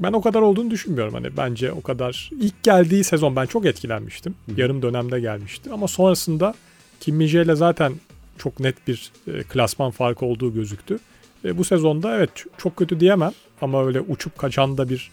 [0.00, 1.14] Ben o kadar olduğunu düşünmüyorum.
[1.14, 4.34] Hani bence o kadar ilk geldiği sezon ben çok etkilenmiştim.
[4.56, 6.54] Yarım dönemde gelmişti ama sonrasında
[7.00, 7.92] Kim Min-jae ile zaten
[8.38, 10.98] çok net bir e, klasman farkı olduğu gözüktü.
[11.44, 15.10] E, bu sezonda evet çok kötü diyemem ama öyle uçup kaçan da bir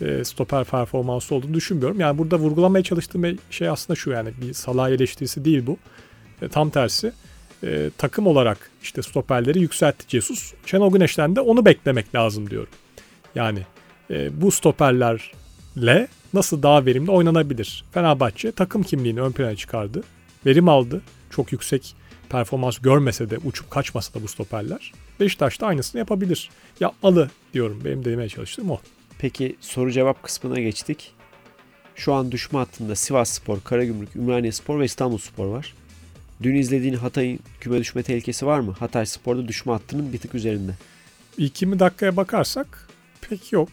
[0.00, 2.00] e, stoper performansı olduğunu düşünmüyorum.
[2.00, 5.76] Yani burada vurgulamaya çalıştığım şey aslında şu yani bir Salah eleştirisi değil bu.
[6.42, 7.12] E, tam tersi
[7.64, 10.54] e, takım olarak işte stoperleri yükseltti Jesus.
[10.66, 12.72] Şenol Güneş'ten de onu beklemek lazım diyorum.
[13.34, 13.60] Yani
[14.10, 17.84] e, bu stoperlerle nasıl daha verimli oynanabilir?
[17.92, 20.02] Fenerbahçe takım kimliğini ön plana çıkardı.
[20.46, 21.02] Verim aldı.
[21.30, 21.94] Çok yüksek
[22.28, 24.92] performans görmese de uçup kaçmasa da bu stoperler.
[25.20, 26.50] Beşiktaş da aynısını yapabilir.
[26.80, 27.80] Yapmalı diyorum.
[27.84, 28.78] Benim demeye çalıştığım o.
[29.18, 31.12] Peki soru cevap kısmına geçtik.
[31.94, 35.74] Şu an düşme hattında Sivas Spor, Karagümrük, Ümraniye Spor ve İstanbul Spor var.
[36.42, 38.72] Dün izlediğin Hatay'ın küme düşme tehlikesi var mı?
[38.78, 40.72] Hatay Spor'da düşme hattının bir tık üzerinde.
[41.38, 42.88] İlk 20 dakikaya bakarsak
[43.20, 43.68] pek yok.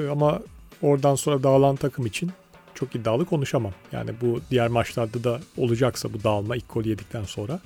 [0.00, 0.42] E, Ama
[0.82, 2.30] oradan sonra dağılan takım için
[2.74, 3.72] çok iddialı konuşamam.
[3.92, 7.60] Yani bu diğer maçlarda da olacaksa bu dağılma ilk golü yedikten sonra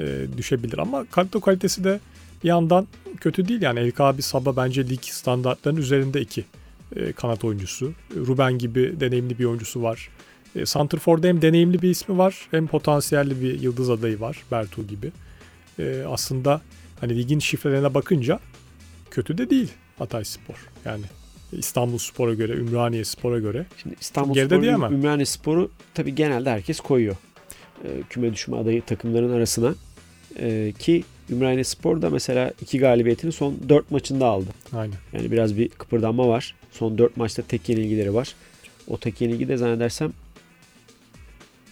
[0.00, 0.78] e, düşebilir.
[0.78, 2.00] Ama kalite kalitesi de
[2.44, 2.86] bir yandan
[3.20, 3.62] kötü değil.
[3.62, 6.44] Yani Elka abi Sabah bence lig standartlarının üzerinde iki
[6.96, 7.92] e, kanat oyuncusu.
[8.16, 10.08] Ruben gibi deneyimli bir oyuncusu var.
[10.56, 15.12] E, Santrfor'da hem deneyimli bir ismi var hem potansiyelli bir yıldız adayı var Bertu gibi.
[15.78, 16.60] E, aslında
[17.00, 18.40] hani ligin şifrelerine bakınca
[19.10, 20.54] kötü de değil Hatay Spor.
[20.84, 21.04] Yani
[21.52, 23.66] İstanbul Spor'a göre, Ümraniye Spor'a göre.
[23.82, 24.92] Şimdi İstanbul Geride Spor, diyemem.
[24.92, 27.16] Ümraniye Spor'u tabii genelde herkes koyuyor.
[27.84, 29.74] Ee, küme düşme adayı takımların arasına.
[30.38, 34.48] Ee, ki Ümraniye Spor da mesela iki galibiyetini son 4 maçında aldı.
[34.72, 34.96] Aynen.
[35.12, 36.54] Yani biraz bir kıpırdanma var.
[36.72, 38.34] Son 4 maçta tek yenilgileri var.
[38.88, 40.12] O tek yenilgi de zannedersem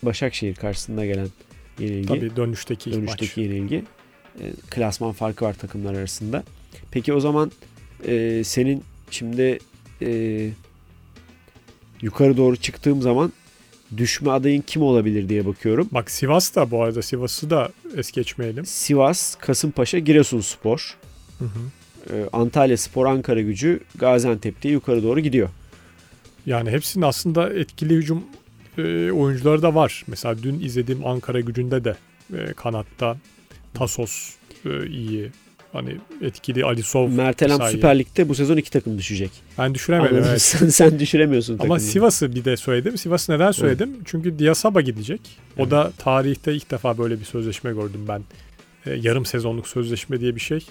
[0.02, 1.28] Başakşehir karşısında gelen
[1.78, 2.06] yenilgi.
[2.06, 3.84] Tabii dönüşteki Dönüşteki yenilgi.
[4.40, 6.44] E, klasman farkı var takımlar arasında.
[6.90, 7.52] Peki o zaman
[8.06, 9.58] e, senin şimdi
[10.02, 10.50] e,
[12.02, 13.32] yukarı doğru çıktığım zaman
[13.96, 15.88] düşme adayın kim olabilir diye bakıyorum.
[15.92, 18.66] Bak Sivas da bu arada Sivas'ı da es geçmeyelim.
[18.66, 20.96] Sivas, Kasımpaşa, Giresunspor,
[21.38, 22.16] Hı hı.
[22.16, 25.48] e, Antalya Spor, Ankara Gücü, Gaziantep diye yukarı doğru gidiyor.
[26.46, 28.24] Yani hepsinin aslında etkili hücum
[28.78, 30.04] e, oyuncuları da var.
[30.06, 31.96] Mesela dün izlediğim Ankara gücünde de
[32.36, 33.16] e, kanatta
[33.74, 34.30] Tasos
[34.66, 35.30] e, iyi.
[35.72, 37.10] Hani etkili Alisov.
[37.70, 37.72] İyi.
[37.72, 39.30] Süper Lig'de bu sezon iki takım düşecek.
[39.58, 40.42] Ben düşüremedim evet.
[40.42, 41.80] sen, sen düşüremiyorsun Ama takımı.
[41.80, 42.98] Sivas'ı bir de söyledim.
[42.98, 43.90] Sivas'ı neden söyledim?
[44.04, 45.20] Çünkü Diasaba gidecek.
[45.58, 48.22] O da tarihte ilk defa böyle bir sözleşme gördüm ben.
[48.86, 50.66] E, yarım sezonluk sözleşme diye bir şey.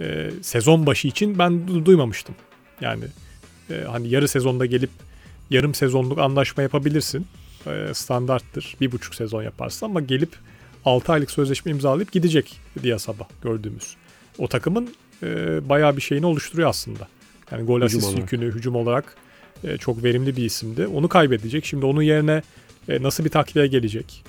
[0.00, 2.34] E, sezon başı için ben du- duymamıştım.
[2.80, 3.04] Yani
[3.70, 4.90] e, hani yarı sezonda gelip
[5.50, 7.26] yarım sezonluk anlaşma yapabilirsin.
[7.66, 8.76] E, standarttır.
[8.80, 10.30] Bir buçuk sezon yaparsın ama gelip
[10.84, 13.96] 6 aylık sözleşme imzalayıp gidecek diye sabah gördüğümüz.
[14.38, 14.88] O takımın
[15.22, 15.28] e,
[15.68, 17.08] bayağı bir şeyini oluşturuyor aslında.
[17.50, 18.18] Yani gol Hücum asist olarak.
[18.18, 19.16] yükünü hücum olarak
[19.64, 20.86] e, çok verimli bir isimdi.
[20.86, 21.64] Onu kaybedecek.
[21.64, 22.42] Şimdi onun yerine
[22.88, 24.24] e, nasıl bir takviye gelecek?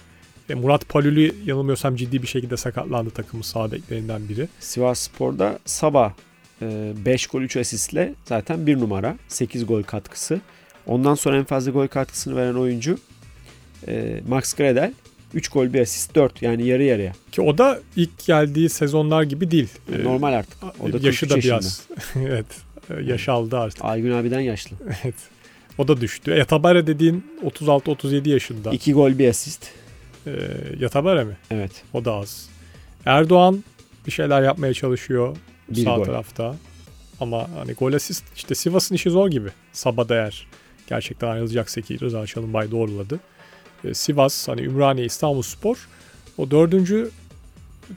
[0.49, 4.47] E, Murat Palülü yanılmıyorsam ciddi bir şekilde sakatlandı takımın sağ beklerinden biri.
[4.59, 6.13] Sivas Spor'da Sabah
[6.61, 9.17] 5 gol 3 asistle zaten 1 numara.
[9.27, 10.41] 8 gol katkısı.
[10.87, 12.97] Ondan sonra en fazla gol katkısını veren oyuncu
[13.87, 14.93] e, Max Gradel.
[15.33, 17.13] 3 gol 1 asist 4 yani yarı yarıya.
[17.31, 19.69] Ki o da ilk geldiği sezonlar gibi değil.
[19.93, 20.57] E, Normal artık.
[20.63, 21.81] O da yaşı 43 da biraz.
[22.15, 22.45] evet.
[22.89, 23.85] e, Yaş aldı artık.
[23.85, 24.75] Aygün abiden yaşlı.
[25.03, 25.15] Evet.
[25.77, 26.31] O da düştü.
[26.31, 28.71] Yatabare dediğin 36-37 yaşında.
[28.71, 29.67] 2 gol 1 asist.
[30.27, 30.31] E,
[30.79, 31.37] Yatabare mi?
[31.51, 31.71] Evet.
[31.93, 32.49] O da az.
[33.05, 33.63] Erdoğan
[34.07, 35.37] bir şeyler yapmaya çalışıyor
[35.69, 36.03] Bir sağ gol.
[36.03, 36.55] tarafta.
[37.19, 39.49] Ama hani gol asist işte Sivas'ın işi zor gibi.
[39.73, 40.47] Sabah eğer
[40.87, 43.19] gerçekten ayrılacaksa ki Rıza Çalınbay doğruladı.
[43.83, 45.87] E, Sivas hani Ümraniye İstanbul Spor
[46.37, 47.11] o dördüncü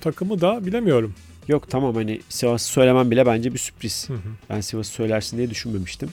[0.00, 1.14] takımı da bilemiyorum.
[1.48, 4.08] Yok tamam hani Sivas'ı söylemem bile bence bir sürpriz.
[4.08, 4.18] Hı hı.
[4.50, 6.10] Ben Sivas'ı söylersin diye düşünmemiştim.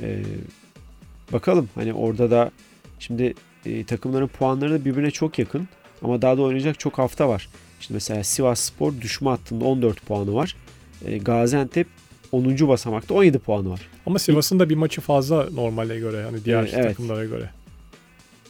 [0.00, 0.22] Ee,
[1.32, 2.50] bakalım hani orada da
[2.98, 3.34] şimdi
[3.66, 5.68] e, takımların puanları da birbirine çok yakın.
[6.02, 7.48] Ama daha da oynayacak çok hafta var.
[7.80, 10.56] Şimdi mesela Sivas Spor düşme hattında 14 puanı var.
[11.04, 11.86] Ee, Gaziantep
[12.32, 12.68] 10.
[12.68, 13.80] basamakta 17 puanı var.
[14.06, 17.50] Ama Sivas'ın da bir maçı fazla normale göre hani diğer Evet, takımlara göre.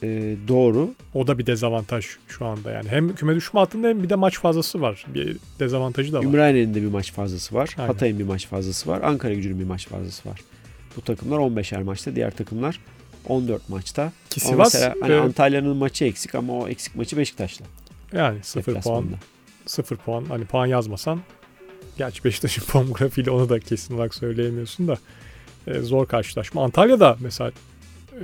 [0.03, 0.95] Ee, doğru.
[1.15, 2.89] O da bir dezavantaj şu anda yani.
[2.89, 5.07] Hem küme düşme hattında hem bir de maç fazlası var.
[5.15, 6.25] Bir dezavantajı da var.
[6.25, 7.75] Ümraniye'nin de bir maç fazlası var.
[7.79, 7.93] Aynen.
[7.93, 9.01] Hatay'ın bir maç fazlası var.
[9.03, 10.41] Ankara gücünün bir maç fazlası var.
[10.97, 12.17] Bu takımlar 15'er maçta.
[12.17, 12.81] Diğer takımlar
[13.29, 14.13] 14 maçta.
[14.31, 17.67] Ki Sivas mesela hani e, Antalya'nın maçı eksik ama o eksik maçı Beşiktaş'la.
[18.13, 18.77] Yani 0 puan.
[18.77, 19.17] Deplasmanda.
[19.67, 20.25] 0 puan.
[20.25, 21.21] Hani puan yazmasan
[21.99, 24.99] gerçi Beşiktaş'ın puan grafiğiyle onu da kesin olarak söyleyemiyorsun da
[25.67, 26.65] e, zor karşılaşma.
[26.65, 27.53] Antalya'da mesela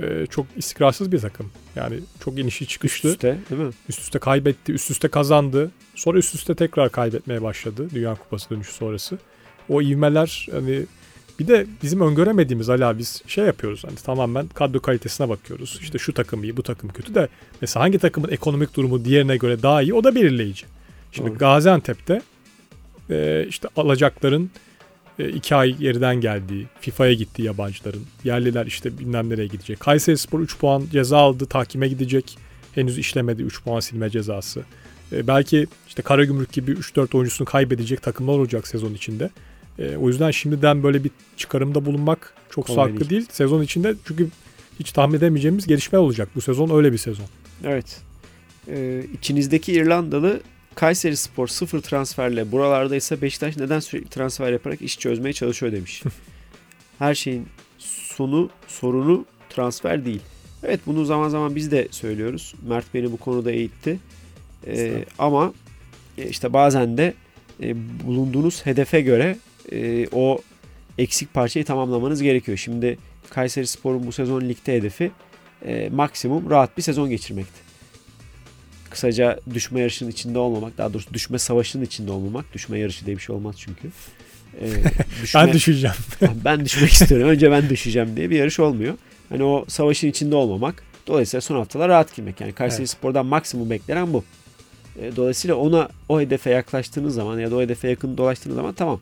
[0.01, 1.51] e, çok istikrarsız bir takım.
[1.75, 3.09] Yani çok inişi çıkışlı.
[3.09, 3.71] Üst üste değil mi?
[3.89, 5.71] Üst üste kaybetti, üst üste kazandı.
[5.95, 9.17] Sonra üst üste tekrar kaybetmeye başladı Dünya Kupası dönüşü sonrası.
[9.69, 10.85] O ivmeler hani
[11.39, 15.79] bir de bizim öngöremediğimiz hala biz şey yapıyoruz hani tamamen kadro kalitesine bakıyoruz.
[15.81, 17.27] İşte şu takım iyi, bu takım kötü de
[17.61, 20.65] mesela hangi takımın ekonomik durumu diğerine göre daha iyi o da belirleyici.
[21.11, 21.37] Şimdi Doğru.
[21.37, 22.21] Gaziantep'te
[23.09, 24.51] e, işte alacakların
[25.19, 29.79] e, iki ay geriden geldiği, FIFA'ya gittiği yabancıların, yerliler işte bilmem nereye gidecek.
[29.79, 32.37] Kayseri Spor 3 puan ceza aldı, takime gidecek.
[32.75, 34.63] Henüz işlemedi 3 puan silme cezası.
[35.11, 39.29] E, belki işte Karagümrük gibi 3-4 oyuncusunu kaybedecek takımlar olacak sezon içinde.
[39.79, 43.09] E, o yüzden şimdiden böyle bir çıkarımda bulunmak çok Kolay sağlıklı değil.
[43.09, 43.27] değil.
[43.31, 44.27] Sezon içinde çünkü
[44.79, 46.29] hiç tahmin edemeyeceğimiz gelişme olacak.
[46.35, 47.25] Bu sezon öyle bir sezon.
[47.63, 48.01] Evet.
[48.67, 50.41] Ee, içinizdeki İrlandalı
[50.79, 56.03] Kayseri Spor sıfır transferle buralardaysa Beşiktaş neden sürekli transfer yaparak iş çözmeye çalışıyor demiş.
[56.99, 60.21] Her şeyin sonu sorunu transfer değil.
[60.63, 62.53] Evet bunu zaman zaman biz de söylüyoruz.
[62.67, 63.99] Mert beni bu konuda eğitti.
[64.67, 65.53] Ee, ama
[66.17, 67.13] e, işte bazen de
[67.63, 67.75] e,
[68.07, 69.37] bulunduğunuz hedefe göre
[69.71, 70.39] e, o
[70.97, 72.57] eksik parçayı tamamlamanız gerekiyor.
[72.57, 72.97] Şimdi
[73.29, 75.11] Kayseri Spor'un bu sezon ligde hedefi
[75.65, 77.68] e, maksimum rahat bir sezon geçirmekti.
[78.89, 82.53] Kısaca düşme yarışının içinde olmamak, daha doğrusu düşme savaşının içinde olmamak.
[82.53, 83.87] Düşme yarışı diye bir şey olmaz çünkü.
[84.61, 84.65] E,
[85.35, 85.95] Ben düşeceğim.
[86.45, 87.27] ben düşmek istiyorum.
[87.29, 88.93] Önce ben düşeceğim diye bir yarış olmuyor.
[89.29, 90.83] Hani o savaşın içinde olmamak.
[91.07, 92.41] Dolayısıyla son haftalar rahat girmek.
[92.41, 92.89] Yani Kayseri Evet.
[92.89, 94.23] Spor'dan maksimum beklenen bu.
[95.01, 98.99] E, Dolayısıyla ona o hedefe yaklaştığınız zaman ya da o hedefe yakın dolaştığınız zaman tamam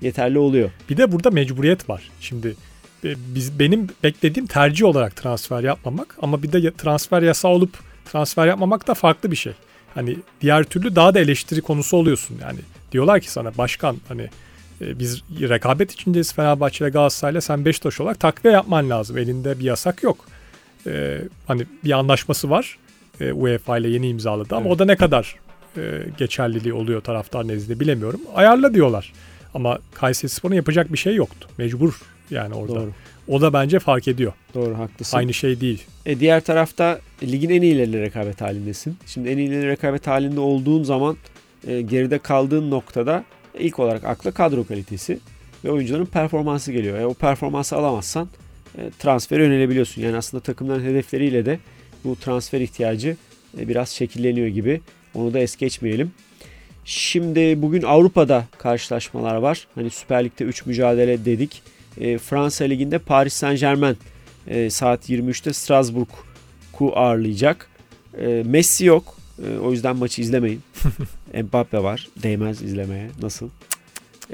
[0.00, 0.70] yeterli oluyor.
[0.90, 2.10] Bir de burada mecburiyet var.
[2.20, 2.56] Şimdi
[3.04, 7.78] e, biz benim beklediğim tercih olarak transfer yapmamak ama bir de transfer yasa olup
[8.12, 9.52] transfer yapmamak da farklı bir şey.
[9.94, 12.58] Hani diğer türlü daha da eleştiri konusu oluyorsun yani.
[12.92, 14.28] Diyorlar ki sana başkan hani
[14.80, 19.18] e, biz rekabet içindeyiz Fenerbahçe ile Galatasaray'la sen Beşiktaş olarak takviye yapman lazım.
[19.18, 20.24] Elinde bir yasak yok.
[20.86, 22.78] E, hani bir anlaşması var.
[23.20, 24.76] E, UEFA ile yeni imzaladı ama Evet.
[24.76, 25.36] o da ne kadar
[25.76, 28.20] e, geçerliliği oluyor taraftar nezdinde bilemiyorum.
[28.34, 29.12] Ayarla diyorlar.
[29.54, 31.48] Ama Kayseri Spor'un yapacak bir şey yoktu.
[31.58, 32.00] Mecbur
[32.30, 32.74] yani orada.
[32.74, 32.90] Doğru.
[33.28, 34.32] O da bence fark ediyor.
[34.54, 35.16] Doğru haklısın.
[35.16, 35.84] Aynı şey değil.
[36.06, 38.96] E, diğer tarafta ligin en iyileriyle rekabet halindesin.
[39.06, 41.16] Şimdi en iyileri rekabet halinde olduğun zaman
[41.66, 43.24] e, geride kaldığın noktada
[43.58, 45.18] ilk olarak akla kadro kalitesi
[45.64, 46.98] ve oyuncuların performansı geliyor.
[46.98, 48.28] E, o performansı alamazsan
[48.78, 50.02] e, transfere yönelebiliyorsun.
[50.02, 51.58] Yani aslında takımların hedefleriyle de
[52.04, 53.16] bu transfer ihtiyacı
[53.58, 54.80] e, biraz şekilleniyor gibi.
[55.14, 56.10] Onu da es geçmeyelim.
[56.84, 59.66] Şimdi bugün Avrupa'da karşılaşmalar var.
[59.74, 61.62] Hani Süper Lig'de 3 mücadele dedik.
[62.00, 63.96] E, Fransa Ligi'nde Paris Saint Germain
[64.46, 67.68] e, saat 23'te Strasbourg'u ağırlayacak.
[68.20, 69.16] E, Messi yok.
[69.48, 70.60] E, o yüzden maçı izlemeyin.
[71.42, 72.08] Mbappe var.
[72.22, 73.08] Değmez izlemeye.
[73.22, 73.48] Nasıl?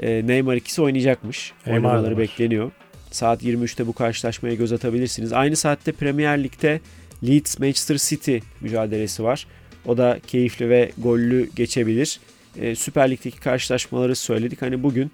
[0.01, 1.51] E, Neymar ikisi oynayacakmış.
[1.67, 2.19] Neymar Oynamaları var.
[2.19, 2.71] bekleniyor.
[3.11, 5.33] Saat 23'te bu karşılaşmaya göz atabilirsiniz.
[5.33, 6.79] Aynı saatte Premier Lig'de
[7.27, 9.47] Leeds Manchester City mücadelesi var.
[9.85, 12.19] O da keyifli ve gollü geçebilir.
[12.59, 14.61] E, Süper Lig'deki karşılaşmaları söyledik.
[14.61, 15.11] Hani bugün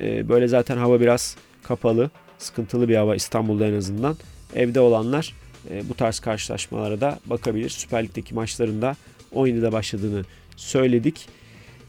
[0.00, 1.36] e, böyle zaten hava biraz
[1.72, 4.16] kapalı, sıkıntılı bir hava İstanbul'da en azından.
[4.54, 5.34] Evde olanlar
[5.70, 7.68] e, bu tarz karşılaşmalara da bakabilir.
[7.68, 8.96] Süper Lig'deki maçların da
[9.34, 10.24] 17'de başladığını
[10.56, 11.28] söyledik.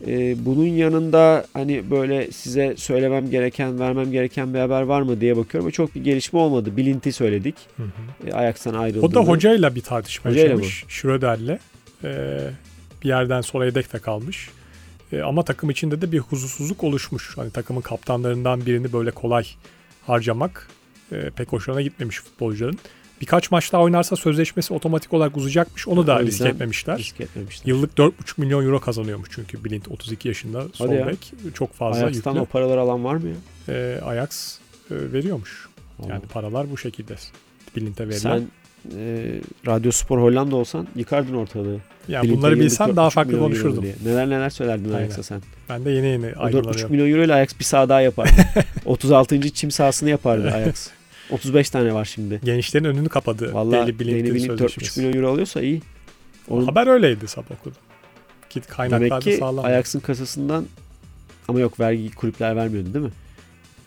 [0.08, 5.38] E, bunun yanında hani böyle size söylemem gereken, vermem gereken bir haber var mı diye
[5.38, 5.72] bakıyorum.
[5.72, 6.78] Çok bir gelişme olmadı.
[6.78, 7.56] Bilinti söyledik.
[7.78, 8.30] Hı hı.
[8.30, 9.06] E, Ajax'tan ayrıldığını.
[9.06, 10.86] O da hocayla bir tartışma Hocayla yaşamış.
[10.88, 11.60] Schröder'le.
[12.04, 12.40] Ee,
[13.04, 14.50] bir yerden sonra yedek de kalmış.
[15.14, 17.38] Ee, ama takım içinde de bir huzursuzluk oluşmuş.
[17.38, 19.46] Hani takımın kaptanlarından birini böyle kolay
[20.08, 20.68] harcamak
[21.12, 22.80] e, pek hoşuna gitmemiş futbolcuların.
[23.22, 25.88] Birkaç maç daha oynarsa sözleşmesi otomatik olarak uzayacakmış.
[25.88, 26.98] Onu da risk etmemişler.
[26.98, 27.68] risk etmemişler.
[27.68, 31.08] Yıllık 4,5 milyon euro kazanıyormuş çünkü Blind 32 yaşında sol ya.
[31.08, 31.34] bek.
[31.54, 32.42] Çok fazla Ajax'tan yüklü.
[32.42, 33.36] o paraları alan var mı ya?
[33.70, 34.58] Ee, Ajax
[34.92, 35.68] e, veriyormuş.
[36.02, 36.22] Yani Allah.
[36.34, 37.16] paralar bu şekilde.
[37.76, 38.18] Blind'e verilen.
[38.20, 38.48] Sen
[38.98, 39.32] e,
[39.68, 41.78] Radyo Spor Hollanda olsan yıkardın ortalığı.
[42.08, 43.84] Ya Birlikte bunları bilsem daha 4,5 farklı konuşurdum.
[43.84, 43.96] diye.
[44.06, 45.06] Neler neler söylerdin Aynen.
[45.08, 45.42] Ajax'a sen.
[45.70, 46.92] Ben de yeni yeni O 4,5 aydınlanıyorum.
[46.92, 48.32] milyon euro ile Ajax bir sağ daha yapardı.
[48.86, 49.42] 36.
[49.54, 50.90] çim sahasını yapardı Ajax.
[51.32, 52.40] 35 tane var şimdi.
[52.44, 53.46] Gençlerin önünü kapadı.
[53.54, 55.02] Blind'in Danny Blind 4,5 sözleşmesi.
[55.02, 55.82] milyon euro alıyorsa iyi.
[56.50, 57.78] Onun- Haber öyleydi sabah okudum.
[58.50, 59.66] Git kaynaklarda Demek ki sağlam.
[59.66, 60.66] Ajax'ın kasasından
[61.48, 63.12] ama yok vergi kulüpler vermiyordu değil mi?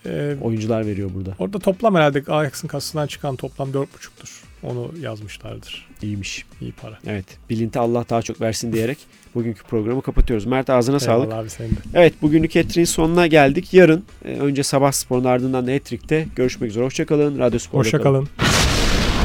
[0.07, 1.33] Ee, Oyuncular veriyor burada.
[1.39, 4.29] orada toplam herhalde Ajax'ın kasasından çıkan toplam 4,5'tur.
[4.63, 5.87] Onu yazmışlardır.
[6.01, 6.45] İyiymiş.
[6.61, 6.97] İyi para.
[7.07, 7.25] Evet.
[7.49, 8.97] Bilinte Allah daha çok versin diyerek
[9.35, 10.45] bugünkü programı kapatıyoruz.
[10.45, 11.25] Mert ağzına sağlık.
[11.25, 11.75] Eyvallah abi senin de.
[11.93, 13.73] Evet bugünlük Hattrick'in sonuna geldik.
[13.73, 16.85] Yarın e, önce sabah sporun ardından da Hattrick'te görüşmek üzere.
[16.85, 17.39] Hoşçakalın.
[17.39, 17.85] Radyo Spor'da kalın.
[17.85, 18.27] Hoşçakalın.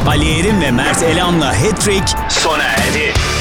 [0.06, 3.31] Ali Erim ve Mert Elam'la Hattrick sona erdi.